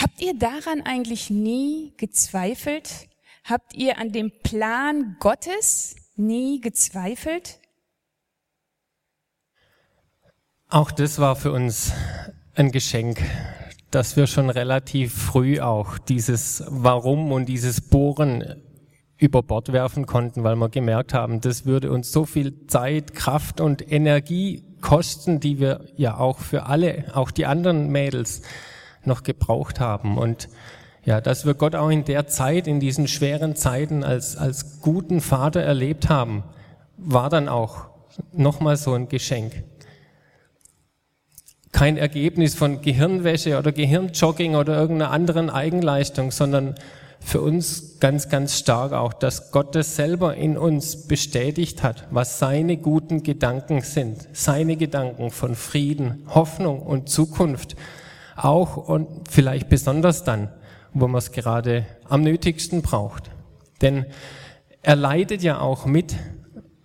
Habt 0.00 0.22
ihr 0.22 0.32
daran 0.32 0.80
eigentlich 0.82 1.28
nie 1.28 1.92
gezweifelt? 1.98 3.10
Habt 3.44 3.74
ihr 3.74 3.98
an 3.98 4.12
dem 4.12 4.32
Plan 4.42 5.16
Gottes 5.20 5.94
nie 6.16 6.62
gezweifelt? 6.62 7.60
Auch 10.70 10.90
das 10.90 11.18
war 11.18 11.36
für 11.36 11.52
uns 11.52 11.92
ein 12.54 12.72
Geschenk, 12.72 13.20
dass 13.90 14.16
wir 14.16 14.26
schon 14.26 14.48
relativ 14.48 15.12
früh 15.12 15.60
auch 15.60 15.98
dieses 15.98 16.64
Warum 16.68 17.30
und 17.30 17.46
dieses 17.46 17.82
Bohren 17.82 18.62
über 19.18 19.42
Bord 19.42 19.70
werfen 19.70 20.06
konnten, 20.06 20.44
weil 20.44 20.56
wir 20.56 20.70
gemerkt 20.70 21.12
haben, 21.12 21.42
das 21.42 21.66
würde 21.66 21.92
uns 21.92 22.10
so 22.10 22.24
viel 22.24 22.66
Zeit, 22.68 23.12
Kraft 23.12 23.60
und 23.60 23.92
Energie 23.92 24.64
kosten, 24.80 25.40
die 25.40 25.60
wir 25.60 25.84
ja 25.96 26.16
auch 26.16 26.38
für 26.38 26.64
alle, 26.64 27.14
auch 27.14 27.30
die 27.30 27.44
anderen 27.44 27.88
Mädels 27.88 28.40
noch 29.04 29.22
gebraucht 29.22 29.80
haben. 29.80 30.18
Und 30.18 30.48
ja, 31.04 31.20
dass 31.20 31.46
wir 31.46 31.54
Gott 31.54 31.74
auch 31.74 31.90
in 31.90 32.04
der 32.04 32.26
Zeit, 32.26 32.66
in 32.66 32.80
diesen 32.80 33.08
schweren 33.08 33.56
Zeiten 33.56 34.04
als, 34.04 34.36
als 34.36 34.80
guten 34.80 35.20
Vater 35.20 35.60
erlebt 35.60 36.08
haben, 36.08 36.44
war 36.96 37.30
dann 37.30 37.48
auch 37.48 37.86
nochmal 38.32 38.76
so 38.76 38.92
ein 38.92 39.08
Geschenk. 39.08 39.64
Kein 41.72 41.96
Ergebnis 41.96 42.54
von 42.54 42.82
Gehirnwäsche 42.82 43.58
oder 43.58 43.72
Gehirnjogging 43.72 44.56
oder 44.56 44.76
irgendeiner 44.76 45.12
anderen 45.12 45.50
Eigenleistung, 45.50 46.30
sondern 46.32 46.74
für 47.20 47.40
uns 47.40 48.00
ganz, 48.00 48.28
ganz 48.28 48.58
stark 48.58 48.92
auch, 48.92 49.12
dass 49.12 49.52
Gott 49.52 49.74
das 49.74 49.94
selber 49.94 50.34
in 50.34 50.58
uns 50.58 51.06
bestätigt 51.06 51.82
hat, 51.82 52.06
was 52.10 52.38
seine 52.38 52.76
guten 52.76 53.22
Gedanken 53.22 53.82
sind, 53.82 54.26
seine 54.32 54.76
Gedanken 54.76 55.30
von 55.30 55.54
Frieden, 55.54 56.24
Hoffnung 56.28 56.80
und 56.80 57.08
Zukunft, 57.08 57.76
auch 58.44 58.76
und 58.76 59.28
vielleicht 59.30 59.68
besonders 59.68 60.24
dann, 60.24 60.48
wo 60.92 61.08
man 61.08 61.18
es 61.18 61.32
gerade 61.32 61.86
am 62.08 62.22
nötigsten 62.22 62.82
braucht. 62.82 63.30
Denn 63.82 64.06
er 64.82 64.96
leidet 64.96 65.42
ja 65.42 65.60
auch 65.60 65.86
mit 65.86 66.16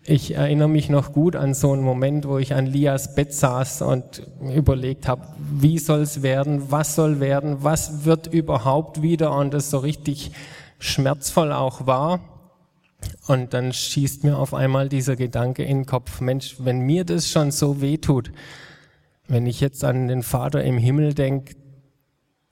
ich 0.07 0.35
erinnere 0.35 0.69
mich 0.69 0.89
noch 0.89 1.13
gut 1.13 1.35
an 1.35 1.55
so 1.55 1.71
einen 1.71 1.81
Moment, 1.81 2.27
wo 2.27 2.37
ich 2.37 2.53
an 2.53 2.67
Lias 2.67 3.15
Bett 3.15 3.33
saß 3.33 3.81
und 3.81 4.21
überlegt 4.53 5.07
habe, 5.07 5.23
wie 5.39 5.79
soll 5.79 6.01
es 6.01 6.21
werden, 6.21 6.69
was 6.69 6.93
soll 6.93 7.19
werden, 7.19 7.63
was 7.63 8.05
wird 8.05 8.27
überhaupt 8.27 9.01
wieder 9.01 9.35
und 9.35 9.53
es 9.55 9.71
so 9.71 9.79
richtig 9.79 10.31
schmerzvoll 10.77 11.51
auch 11.51 11.87
war. 11.87 12.19
Und 13.27 13.55
dann 13.55 13.73
schießt 13.73 14.23
mir 14.23 14.37
auf 14.37 14.53
einmal 14.53 14.89
dieser 14.89 15.15
Gedanke 15.15 15.63
in 15.63 15.79
den 15.79 15.85
Kopf, 15.87 16.21
Mensch, 16.21 16.57
wenn 16.59 16.81
mir 16.81 17.03
das 17.03 17.27
schon 17.27 17.49
so 17.49 17.81
weh 17.81 17.97
tut, 17.97 18.31
wenn 19.27 19.45
ich 19.45 19.59
jetzt 19.59 19.83
an 19.83 20.07
den 20.07 20.23
Vater 20.23 20.63
im 20.63 20.77
Himmel 20.77 21.13
denke, 21.13 21.55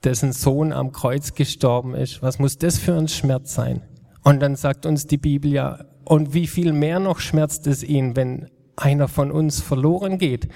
dessen 0.04 0.34
Sohn 0.34 0.74
am 0.74 0.92
Kreuz 0.92 1.34
gestorben 1.34 1.96
ist, 1.96 2.22
was 2.22 2.40
muss 2.40 2.58
das 2.58 2.78
für 2.78 2.96
ein 2.96 3.08
Schmerz 3.08 3.54
sein? 3.54 3.82
Und 4.24 4.42
dann 4.42 4.56
sagt 4.56 4.86
uns 4.86 5.08
die 5.08 5.18
Bibel 5.18 5.52
ja, 5.52 5.86
und 6.06 6.34
wie 6.34 6.48
viel 6.48 6.74
mehr 6.74 7.00
noch 7.00 7.20
schmerzt 7.20 7.68
es 7.68 7.84
ihn, 7.84 8.16
wenn 8.16 8.50
einer 8.76 9.08
von 9.08 9.32
uns 9.32 9.62
verloren 9.62 10.18
geht. 10.18 10.50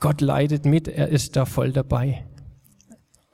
Gott 0.00 0.20
leidet 0.20 0.64
mit, 0.64 0.88
er 0.88 1.08
ist 1.08 1.36
da 1.36 1.44
voll 1.44 1.72
dabei. 1.72 2.24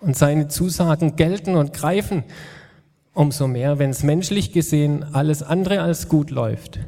Und 0.00 0.16
seine 0.16 0.48
Zusagen 0.48 1.16
gelten 1.16 1.56
und 1.56 1.72
greifen 1.72 2.24
umso 3.18 3.48
mehr, 3.48 3.80
wenn 3.80 3.90
es 3.90 4.04
menschlich 4.04 4.52
gesehen 4.52 5.02
alles 5.02 5.42
andere 5.42 5.80
als 5.80 6.08
gut 6.08 6.30
läuft. 6.30 6.78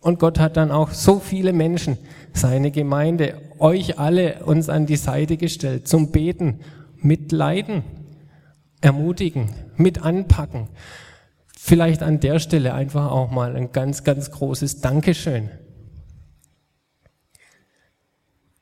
Und 0.00 0.18
Gott 0.18 0.38
hat 0.38 0.56
dann 0.56 0.70
auch 0.70 0.90
so 0.90 1.18
viele 1.18 1.52
Menschen, 1.52 1.98
seine 2.32 2.70
Gemeinde, 2.70 3.40
euch 3.64 3.98
alle 3.98 4.44
uns 4.44 4.68
an 4.68 4.84
die 4.84 4.96
Seite 4.96 5.38
gestellt, 5.38 5.88
zum 5.88 6.12
Beten, 6.12 6.60
mitleiden, 6.98 7.82
ermutigen, 8.82 9.48
mit 9.76 10.02
anpacken. 10.02 10.68
Vielleicht 11.56 12.02
an 12.02 12.20
der 12.20 12.40
Stelle 12.40 12.74
einfach 12.74 13.10
auch 13.10 13.30
mal 13.30 13.56
ein 13.56 13.72
ganz, 13.72 14.04
ganz 14.04 14.30
großes 14.30 14.82
Dankeschön. 14.82 15.48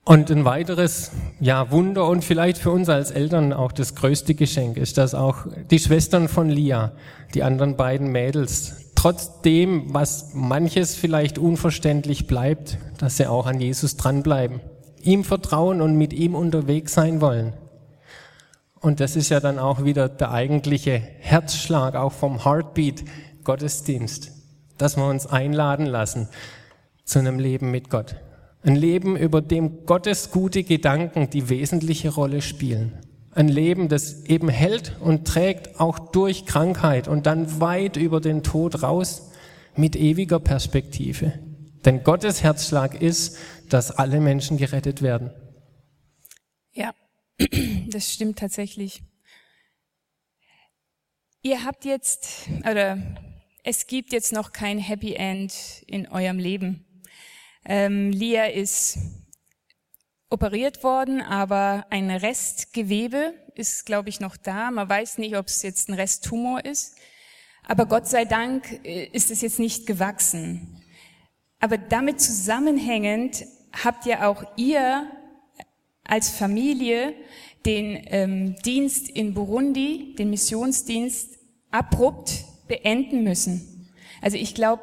Und 0.04 0.30
ein 0.30 0.44
weiteres, 0.44 1.10
ja, 1.40 1.72
Wunder 1.72 2.06
und 2.06 2.24
vielleicht 2.24 2.58
für 2.58 2.70
uns 2.70 2.88
als 2.88 3.10
Eltern 3.10 3.52
auch 3.52 3.72
das 3.72 3.96
größte 3.96 4.34
Geschenk 4.34 4.76
ist, 4.76 4.98
dass 4.98 5.14
auch 5.14 5.46
die 5.70 5.80
Schwestern 5.80 6.28
von 6.28 6.48
Lia, 6.48 6.92
die 7.34 7.42
anderen 7.42 7.76
beiden 7.76 8.12
Mädels, 8.12 8.92
trotzdem, 8.94 9.92
was 9.92 10.32
manches 10.32 10.94
vielleicht 10.94 11.38
unverständlich 11.38 12.28
bleibt, 12.28 12.78
dass 12.98 13.16
sie 13.16 13.26
auch 13.26 13.46
an 13.46 13.60
Jesus 13.60 13.96
dranbleiben, 13.96 14.60
ihm 15.02 15.24
vertrauen 15.24 15.80
und 15.80 15.96
mit 15.96 16.12
ihm 16.12 16.34
unterwegs 16.34 16.94
sein 16.94 17.20
wollen. 17.20 17.52
Und 18.80 18.98
das 18.98 19.14
ist 19.14 19.28
ja 19.28 19.38
dann 19.38 19.58
auch 19.58 19.84
wieder 19.84 20.08
der 20.08 20.32
eigentliche 20.32 21.00
Herzschlag, 21.20 21.94
auch 21.94 22.12
vom 22.12 22.44
Heartbeat 22.44 23.04
Gottesdienst, 23.44 24.32
dass 24.76 24.96
wir 24.96 25.06
uns 25.06 25.26
einladen 25.26 25.86
lassen 25.86 26.28
zu 27.04 27.18
einem 27.18 27.38
Leben 27.38 27.70
mit 27.70 27.90
Gott. 27.90 28.16
Ein 28.64 28.76
Leben, 28.76 29.16
über 29.16 29.40
dem 29.40 29.86
Gottes 29.86 30.30
gute 30.30 30.62
Gedanken 30.62 31.30
die 31.30 31.48
wesentliche 31.48 32.10
Rolle 32.10 32.42
spielen. 32.42 32.92
Ein 33.34 33.48
Leben, 33.48 33.88
das 33.88 34.24
eben 34.24 34.48
hält 34.48 34.96
und 35.00 35.26
trägt 35.26 35.80
auch 35.80 35.98
durch 35.98 36.46
Krankheit 36.46 37.08
und 37.08 37.26
dann 37.26 37.60
weit 37.60 37.96
über 37.96 38.20
den 38.20 38.42
Tod 38.42 38.82
raus 38.82 39.30
mit 39.74 39.96
ewiger 39.96 40.38
Perspektive. 40.38 41.32
Denn 41.84 42.04
Gottes 42.04 42.42
Herzschlag 42.42 43.00
ist, 43.00 43.38
dass 43.68 43.90
alle 43.90 44.20
Menschen 44.20 44.56
gerettet 44.56 45.02
werden. 45.02 45.32
Ja, 46.72 46.94
das 47.88 48.12
stimmt 48.12 48.38
tatsächlich. 48.38 49.02
Ihr 51.42 51.64
habt 51.64 51.84
jetzt, 51.84 52.48
oder 52.60 52.98
es 53.64 53.86
gibt 53.86 54.12
jetzt 54.12 54.32
noch 54.32 54.52
kein 54.52 54.78
Happy 54.78 55.14
End 55.14 55.82
in 55.86 56.08
eurem 56.08 56.38
Leben. 56.38 56.84
Ähm, 57.64 58.10
Lia 58.10 58.46
ist 58.46 58.98
operiert 60.30 60.82
worden, 60.82 61.20
aber 61.20 61.86
ein 61.90 62.10
Restgewebe 62.10 63.34
ist, 63.54 63.86
glaube 63.86 64.08
ich, 64.08 64.20
noch 64.20 64.36
da. 64.36 64.70
Man 64.70 64.88
weiß 64.88 65.18
nicht, 65.18 65.36
ob 65.36 65.46
es 65.48 65.62
jetzt 65.62 65.88
ein 65.88 65.94
Resttumor 65.94 66.64
ist. 66.64 66.96
Aber 67.64 67.86
Gott 67.86 68.08
sei 68.08 68.24
Dank 68.24 68.84
äh, 68.84 69.04
ist 69.06 69.30
es 69.30 69.40
jetzt 69.42 69.58
nicht 69.58 69.86
gewachsen. 69.86 70.81
Aber 71.62 71.78
damit 71.78 72.20
zusammenhängend 72.20 73.44
habt 73.84 74.04
ihr 74.04 74.26
auch 74.26 74.42
ihr 74.56 75.06
als 76.02 76.28
Familie 76.28 77.14
den 77.64 78.02
ähm, 78.06 78.56
Dienst 78.64 79.08
in 79.08 79.32
Burundi, 79.32 80.16
den 80.18 80.30
Missionsdienst, 80.30 81.38
abrupt 81.70 82.44
beenden 82.66 83.22
müssen. 83.22 83.88
Also 84.20 84.38
ich 84.38 84.56
glaube, 84.56 84.82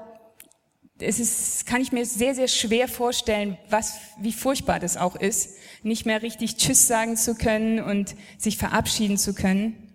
es 0.99 1.19
ist, 1.19 1.65
kann 1.65 1.81
ich 1.81 1.91
mir 1.91 2.05
sehr, 2.05 2.33
sehr 2.33 2.47
schwer 2.47 2.87
vorstellen, 2.87 3.57
was, 3.69 3.99
wie 4.21 4.31
furchtbar 4.31 4.79
das 4.79 4.95
auch 4.95 5.17
ist, 5.17 5.57
nicht 5.83 6.05
mehr 6.05 6.21
richtig 6.21 6.55
Tschüss 6.55 6.87
sagen 6.87 7.17
zu 7.17 7.35
können 7.35 7.81
und 7.81 8.15
sich 8.37 8.57
verabschieden 8.57 9.17
zu 9.17 9.33
können. 9.33 9.93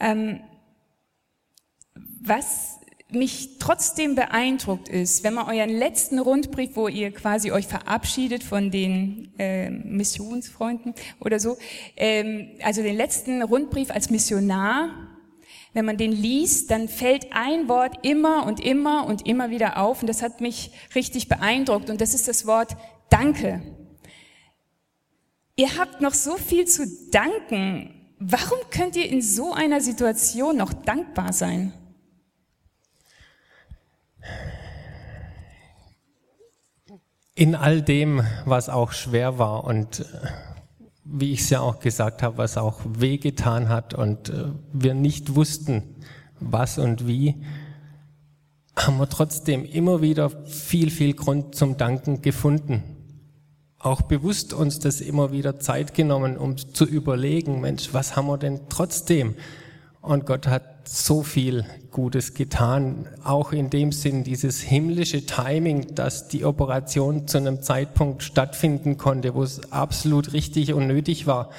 Ähm, 0.00 0.40
was 2.20 2.77
mich 3.10 3.58
trotzdem 3.58 4.14
beeindruckt 4.14 4.88
ist, 4.88 5.24
wenn 5.24 5.34
man 5.34 5.46
euren 5.46 5.70
letzten 5.70 6.18
Rundbrief, 6.18 6.70
wo 6.74 6.88
ihr 6.88 7.10
quasi 7.10 7.50
euch 7.52 7.66
verabschiedet 7.66 8.44
von 8.44 8.70
den 8.70 9.32
äh, 9.38 9.70
Missionsfreunden 9.70 10.94
oder 11.20 11.40
so, 11.40 11.56
ähm, 11.96 12.48
also 12.62 12.82
den 12.82 12.96
letzten 12.96 13.42
Rundbrief 13.42 13.90
als 13.90 14.10
Missionar, 14.10 14.90
wenn 15.72 15.86
man 15.86 15.96
den 15.96 16.12
liest, 16.12 16.70
dann 16.70 16.88
fällt 16.88 17.28
ein 17.32 17.68
Wort 17.68 18.04
immer 18.04 18.46
und 18.46 18.60
immer 18.60 19.06
und 19.06 19.26
immer 19.26 19.50
wieder 19.50 19.78
auf 19.78 20.02
und 20.02 20.06
das 20.06 20.22
hat 20.22 20.40
mich 20.40 20.70
richtig 20.94 21.28
beeindruckt 21.28 21.88
und 21.88 22.00
das 22.00 22.14
ist 22.14 22.28
das 22.28 22.46
Wort 22.46 22.76
Danke. 23.10 23.62
Ihr 25.56 25.78
habt 25.78 26.00
noch 26.00 26.14
so 26.14 26.36
viel 26.36 26.66
zu 26.66 26.86
danken. 27.10 27.94
Warum 28.18 28.58
könnt 28.70 28.96
ihr 28.96 29.08
in 29.08 29.22
so 29.22 29.52
einer 29.52 29.80
Situation 29.80 30.56
noch 30.56 30.72
dankbar 30.72 31.32
sein? 31.32 31.72
In 37.34 37.54
all 37.54 37.82
dem, 37.82 38.22
was 38.46 38.68
auch 38.68 38.90
schwer 38.90 39.38
war 39.38 39.62
und 39.64 40.00
äh, 40.00 40.04
wie 41.04 41.32
ich 41.32 41.40
es 41.40 41.50
ja 41.50 41.60
auch 41.60 41.78
gesagt 41.78 42.22
habe, 42.22 42.36
was 42.36 42.58
auch 42.58 42.80
wehgetan 42.84 43.68
hat 43.68 43.94
und 43.94 44.28
äh, 44.28 44.46
wir 44.72 44.94
nicht 44.94 45.36
wussten, 45.36 45.84
was 46.40 46.78
und 46.78 47.06
wie, 47.06 47.36
haben 48.76 48.98
wir 48.98 49.08
trotzdem 49.08 49.64
immer 49.64 50.02
wieder 50.02 50.30
viel, 50.46 50.90
viel 50.90 51.14
Grund 51.14 51.54
zum 51.54 51.76
Danken 51.76 52.22
gefunden. 52.22 52.82
Auch 53.78 54.02
bewusst 54.02 54.52
uns 54.52 54.80
das 54.80 55.00
immer 55.00 55.30
wieder 55.30 55.60
Zeit 55.60 55.94
genommen, 55.94 56.36
um 56.36 56.56
zu 56.56 56.84
überlegen, 56.84 57.60
Mensch, 57.60 57.90
was 57.92 58.16
haben 58.16 58.26
wir 58.26 58.38
denn 58.38 58.62
trotzdem? 58.68 59.36
Und 60.00 60.26
Gott 60.26 60.48
hat 60.48 60.77
so 60.90 61.22
viel 61.22 61.66
Gutes 61.90 62.32
getan, 62.32 63.08
auch 63.22 63.52
in 63.52 63.68
dem 63.68 63.92
Sinn 63.92 64.24
dieses 64.24 64.60
himmlische 64.60 65.26
Timing, 65.26 65.94
dass 65.94 66.28
die 66.28 66.44
Operation 66.44 67.28
zu 67.28 67.38
einem 67.38 67.62
Zeitpunkt 67.62 68.22
stattfinden 68.22 68.96
konnte, 68.96 69.34
wo 69.34 69.42
es 69.42 69.70
absolut 69.70 70.32
richtig 70.32 70.72
und 70.72 70.86
nötig 70.86 71.26
war, 71.26 71.50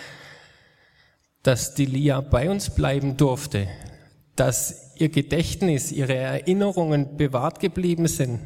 dass 1.43 1.75
die 1.75 1.85
Lia 1.85 2.21
bei 2.21 2.49
uns 2.49 2.71
bleiben 2.71 3.17
durfte, 3.17 3.67
dass 4.35 4.93
ihr 4.95 5.09
Gedächtnis, 5.09 5.91
ihre 5.91 6.15
Erinnerungen 6.15 7.15
bewahrt 7.15 7.59
geblieben 7.59 8.07
sind, 8.07 8.39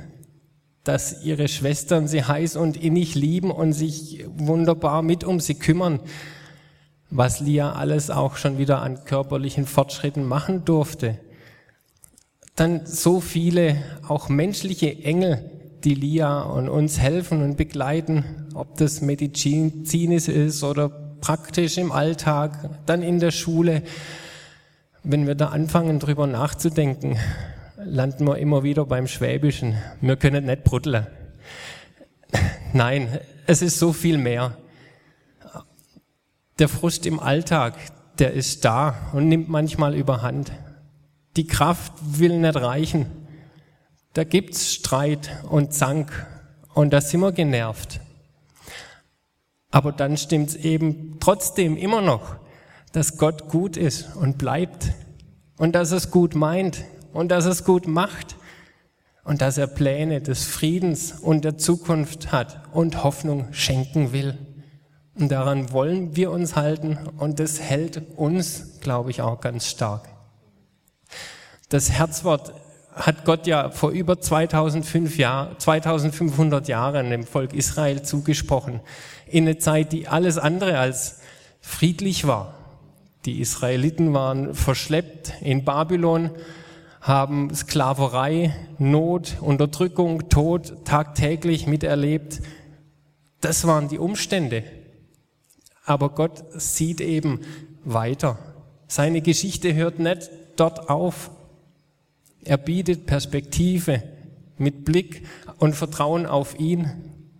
dass 0.83 1.23
ihre 1.23 1.47
Schwestern 1.47 2.07
sie 2.07 2.23
heiß 2.23 2.57
und 2.57 2.75
innig 2.75 3.15
lieben 3.15 3.51
und 3.51 3.71
sich 3.71 4.25
wunderbar 4.27 5.01
mit 5.01 5.23
um 5.23 5.39
sie 5.39 5.55
kümmern, 5.55 6.01
was 7.15 7.39
Lia 7.39 7.73
alles 7.73 8.09
auch 8.09 8.37
schon 8.37 8.57
wieder 8.57 8.81
an 8.81 9.05
körperlichen 9.05 9.67
Fortschritten 9.67 10.25
machen 10.25 10.65
durfte. 10.65 11.19
Dann 12.55 12.87
so 12.87 13.21
viele 13.21 13.77
auch 14.07 14.29
menschliche 14.29 15.03
Engel, 15.03 15.51
die 15.83 15.93
Lia 15.93 16.41
und 16.41 16.69
uns 16.69 16.99
helfen 16.99 17.43
und 17.43 17.55
begleiten, 17.55 18.47
ob 18.55 18.77
das 18.77 19.01
medizinisch 19.01 20.27
ist 20.27 20.63
oder 20.63 20.89
praktisch 20.89 21.77
im 21.77 21.91
Alltag, 21.91 22.81
dann 22.87 23.03
in 23.03 23.19
der 23.19 23.31
Schule. 23.31 23.83
Wenn 25.03 25.27
wir 25.27 25.35
da 25.35 25.49
anfangen, 25.49 25.99
drüber 25.99 26.25
nachzudenken, 26.25 27.17
landen 27.77 28.25
wir 28.25 28.37
immer 28.37 28.63
wieder 28.63 28.85
beim 28.85 29.05
Schwäbischen. 29.05 29.75
Wir 30.01 30.15
können 30.15 30.45
nicht 30.45 30.63
bruddeln. 30.63 31.05
Nein, 32.73 33.19
es 33.45 33.61
ist 33.61 33.77
so 33.77 33.93
viel 33.93 34.17
mehr. 34.17 34.57
Der 36.59 36.69
Frust 36.69 37.05
im 37.05 37.19
Alltag, 37.19 37.75
der 38.19 38.33
ist 38.33 38.65
da 38.65 38.95
und 39.13 39.27
nimmt 39.27 39.49
manchmal 39.49 39.95
überhand. 39.95 40.51
Die 41.35 41.47
Kraft 41.47 41.93
will 42.01 42.39
nicht 42.39 42.55
reichen. 42.55 43.07
Da 44.13 44.23
gibt's 44.23 44.73
Streit 44.73 45.43
und 45.49 45.73
Zank 45.73 46.27
und 46.73 46.93
da 46.93 47.01
sind 47.01 47.21
wir 47.21 47.31
genervt. 47.31 47.99
Aber 49.71 49.91
dann 49.91 50.17
stimmt's 50.17 50.55
eben 50.55 51.17
trotzdem 51.19 51.77
immer 51.77 52.01
noch 52.01 52.43
dass 52.93 53.17
Gott 53.17 53.49
gut 53.49 53.75
ist 53.75 54.15
und 54.15 54.37
bleibt 54.37 54.93
und 55.57 55.73
dass 55.73 55.91
es 55.91 56.11
gut 56.11 56.35
meint 56.35 56.85
und 57.11 57.29
dass 57.29 57.45
es 57.45 57.65
gut 57.65 57.87
macht 57.87 58.37
und 59.23 59.41
dass 59.41 59.57
er 59.57 59.67
Pläne 59.67 60.21
des 60.21 60.45
Friedens 60.45 61.11
und 61.11 61.43
der 61.43 61.57
Zukunft 61.57 62.31
hat 62.31 62.69
und 62.71 63.03
Hoffnung 63.03 63.51
schenken 63.51 64.13
will. 64.13 64.37
Und 65.15 65.31
daran 65.31 65.71
wollen 65.71 66.15
wir 66.15 66.31
uns 66.31 66.55
halten 66.55 66.97
und 67.17 67.39
das 67.39 67.59
hält 67.59 68.01
uns, 68.17 68.79
glaube 68.81 69.11
ich, 69.11 69.21
auch 69.21 69.41
ganz 69.41 69.67
stark. 69.67 70.09
Das 71.69 71.91
Herzwort 71.91 72.53
hat 72.95 73.25
Gott 73.25 73.47
ja 73.47 73.69
vor 73.69 73.91
über 73.91 74.19
2005 74.19 75.17
Jahr, 75.17 75.57
2500 75.57 76.67
Jahren 76.67 77.09
dem 77.09 77.25
Volk 77.25 77.53
Israel 77.53 78.03
zugesprochen, 78.03 78.81
in 79.27 79.45
eine 79.45 79.57
Zeit, 79.57 79.91
die 79.91 80.07
alles 80.07 80.37
andere 80.37 80.77
als 80.77 81.19
friedlich 81.61 82.27
war. 82.27 82.55
Die 83.25 83.39
Israeliten 83.39 84.13
waren 84.13 84.53
verschleppt 84.53 85.33
in 85.41 85.63
Babylon, 85.63 86.31
haben 87.01 87.53
Sklaverei, 87.53 88.53
Not, 88.77 89.37
Unterdrückung, 89.41 90.29
Tod 90.29 90.85
tagtäglich 90.85 91.67
miterlebt. 91.67 92.41
Das 93.41 93.65
waren 93.65 93.87
die 93.89 93.99
Umstände. 93.99 94.63
Aber 95.85 96.09
Gott 96.09 96.43
sieht 96.55 97.01
eben 97.01 97.41
weiter. 97.83 98.37
Seine 98.87 99.21
Geschichte 99.21 99.73
hört 99.73 99.99
nicht 99.99 100.29
dort 100.55 100.89
auf. 100.89 101.31
Er 102.43 102.57
bietet 102.57 103.05
Perspektive 103.05 104.03
mit 104.57 104.85
Blick 104.85 105.25
und 105.57 105.75
Vertrauen 105.75 106.25
auf 106.25 106.59
ihn. 106.59 106.89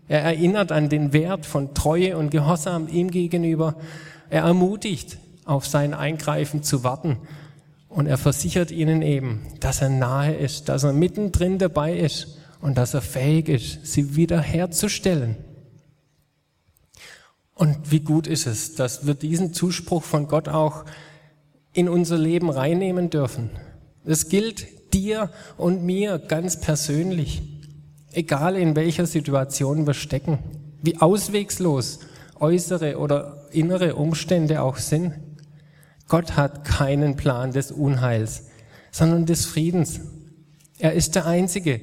Er 0.08 0.22
erinnert 0.22 0.72
an 0.72 0.90
den 0.90 1.14
Wert 1.14 1.46
von 1.46 1.74
Treue 1.74 2.18
und 2.18 2.32
Gehorsam 2.32 2.88
ihm 2.88 3.12
gegenüber. 3.12 3.76
Er 4.30 4.44
ermutigt, 4.44 5.18
auf 5.46 5.66
sein 5.66 5.94
Eingreifen 5.94 6.64
zu 6.64 6.84
warten. 6.84 7.18
Und 7.90 8.08
er 8.08 8.18
versichert 8.18 8.72
ihnen 8.72 9.02
eben, 9.02 9.42
dass 9.60 9.82
er 9.82 9.90
nahe 9.90 10.34
ist, 10.34 10.70
dass 10.70 10.84
er 10.84 10.94
mittendrin 10.94 11.60
dabei 11.60 11.98
ist 11.98 12.40
und 12.62 12.78
dass 12.78 12.94
er 12.94 13.02
fähig 13.02 13.50
ist, 13.50 13.86
sie 13.86 14.16
wiederherzustellen. 14.16 15.36
Und 17.56 17.92
wie 17.92 18.00
gut 18.00 18.28
ist 18.28 18.48
es, 18.48 18.76
dass 18.76 19.06
wir 19.06 19.14
diesen 19.14 19.54
Zuspruch 19.54 20.04
von 20.04 20.28
Gott 20.28 20.50
auch 20.50 20.86
in 21.74 21.90
unser 21.90 22.18
Leben 22.18 22.50
reinnehmen 22.50 23.10
dürfen. 23.10 23.50
Es 24.06 24.30
gilt 24.30 24.94
dir 24.94 25.30
und 25.58 25.84
mir 25.84 26.20
ganz 26.20 26.60
persönlich, 26.60 27.42
egal 28.12 28.56
in 28.56 28.76
welcher 28.76 29.06
Situation 29.06 29.88
wir 29.88 29.94
stecken, 29.94 30.40
wie 30.82 31.00
auswegslos 31.00 32.00
äußere 32.40 32.98
oder 32.98 33.48
innere 33.52 33.96
Umstände 33.96 34.62
auch 34.62 34.78
sind. 34.78 35.14
Gott 36.08 36.36
hat 36.36 36.66
keinen 36.66 37.16
Plan 37.16 37.52
des 37.52 37.72
Unheils, 37.72 38.44
sondern 38.92 39.26
des 39.26 39.46
Friedens. 39.46 40.02
Er 40.78 40.94
ist 40.94 41.16
der 41.16 41.26
Einzige, 41.26 41.82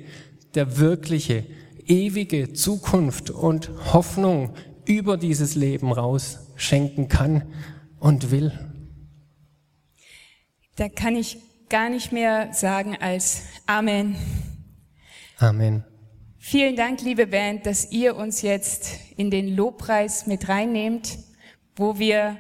der 0.55 0.79
wirkliche, 0.79 1.45
ewige 1.87 2.53
Zukunft 2.53 3.31
und 3.31 3.71
Hoffnung 3.93 4.51
über 4.87 5.17
dieses 5.17 5.55
Leben 5.55 5.93
raus 5.93 6.39
schenken 6.57 7.09
kann 7.09 7.43
und 7.99 8.31
will. 8.31 8.53
Da 10.77 10.89
kann 10.89 11.17
ich 11.17 11.39
gar 11.69 11.89
nicht 11.89 12.13
mehr 12.13 12.53
sagen 12.53 12.97
als 13.01 13.43
Amen. 13.67 14.17
Amen. 15.39 15.85
Vielen 16.39 16.75
Dank, 16.75 17.03
liebe 17.03 17.27
Band, 17.27 17.67
dass 17.67 17.93
ihr 17.93 18.17
uns 18.17 18.43
jetzt 18.43 18.99
in 19.17 19.31
den 19.31 19.55
Lobpreis 19.55 20.27
mit 20.27 20.49
reinnehmt, 20.49 21.19
wo 21.77 21.99
wir 21.99 22.39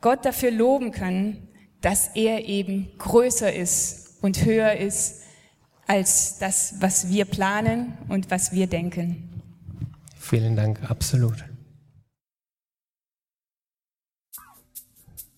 Gott 0.00 0.24
dafür 0.24 0.50
loben 0.50 0.90
können, 0.90 1.48
dass 1.80 2.08
er 2.14 2.48
eben 2.48 2.90
größer 2.98 3.52
ist 3.52 4.22
und 4.22 4.44
höher 4.44 4.72
ist 4.76 5.22
als 5.86 6.38
das, 6.38 6.76
was 6.80 7.10
wir 7.10 7.24
planen 7.24 7.92
und 8.08 8.30
was 8.30 8.52
wir 8.52 8.66
denken. 8.66 9.28
Vielen 10.18 10.56
Dank, 10.56 10.90
absolut. 10.90 11.44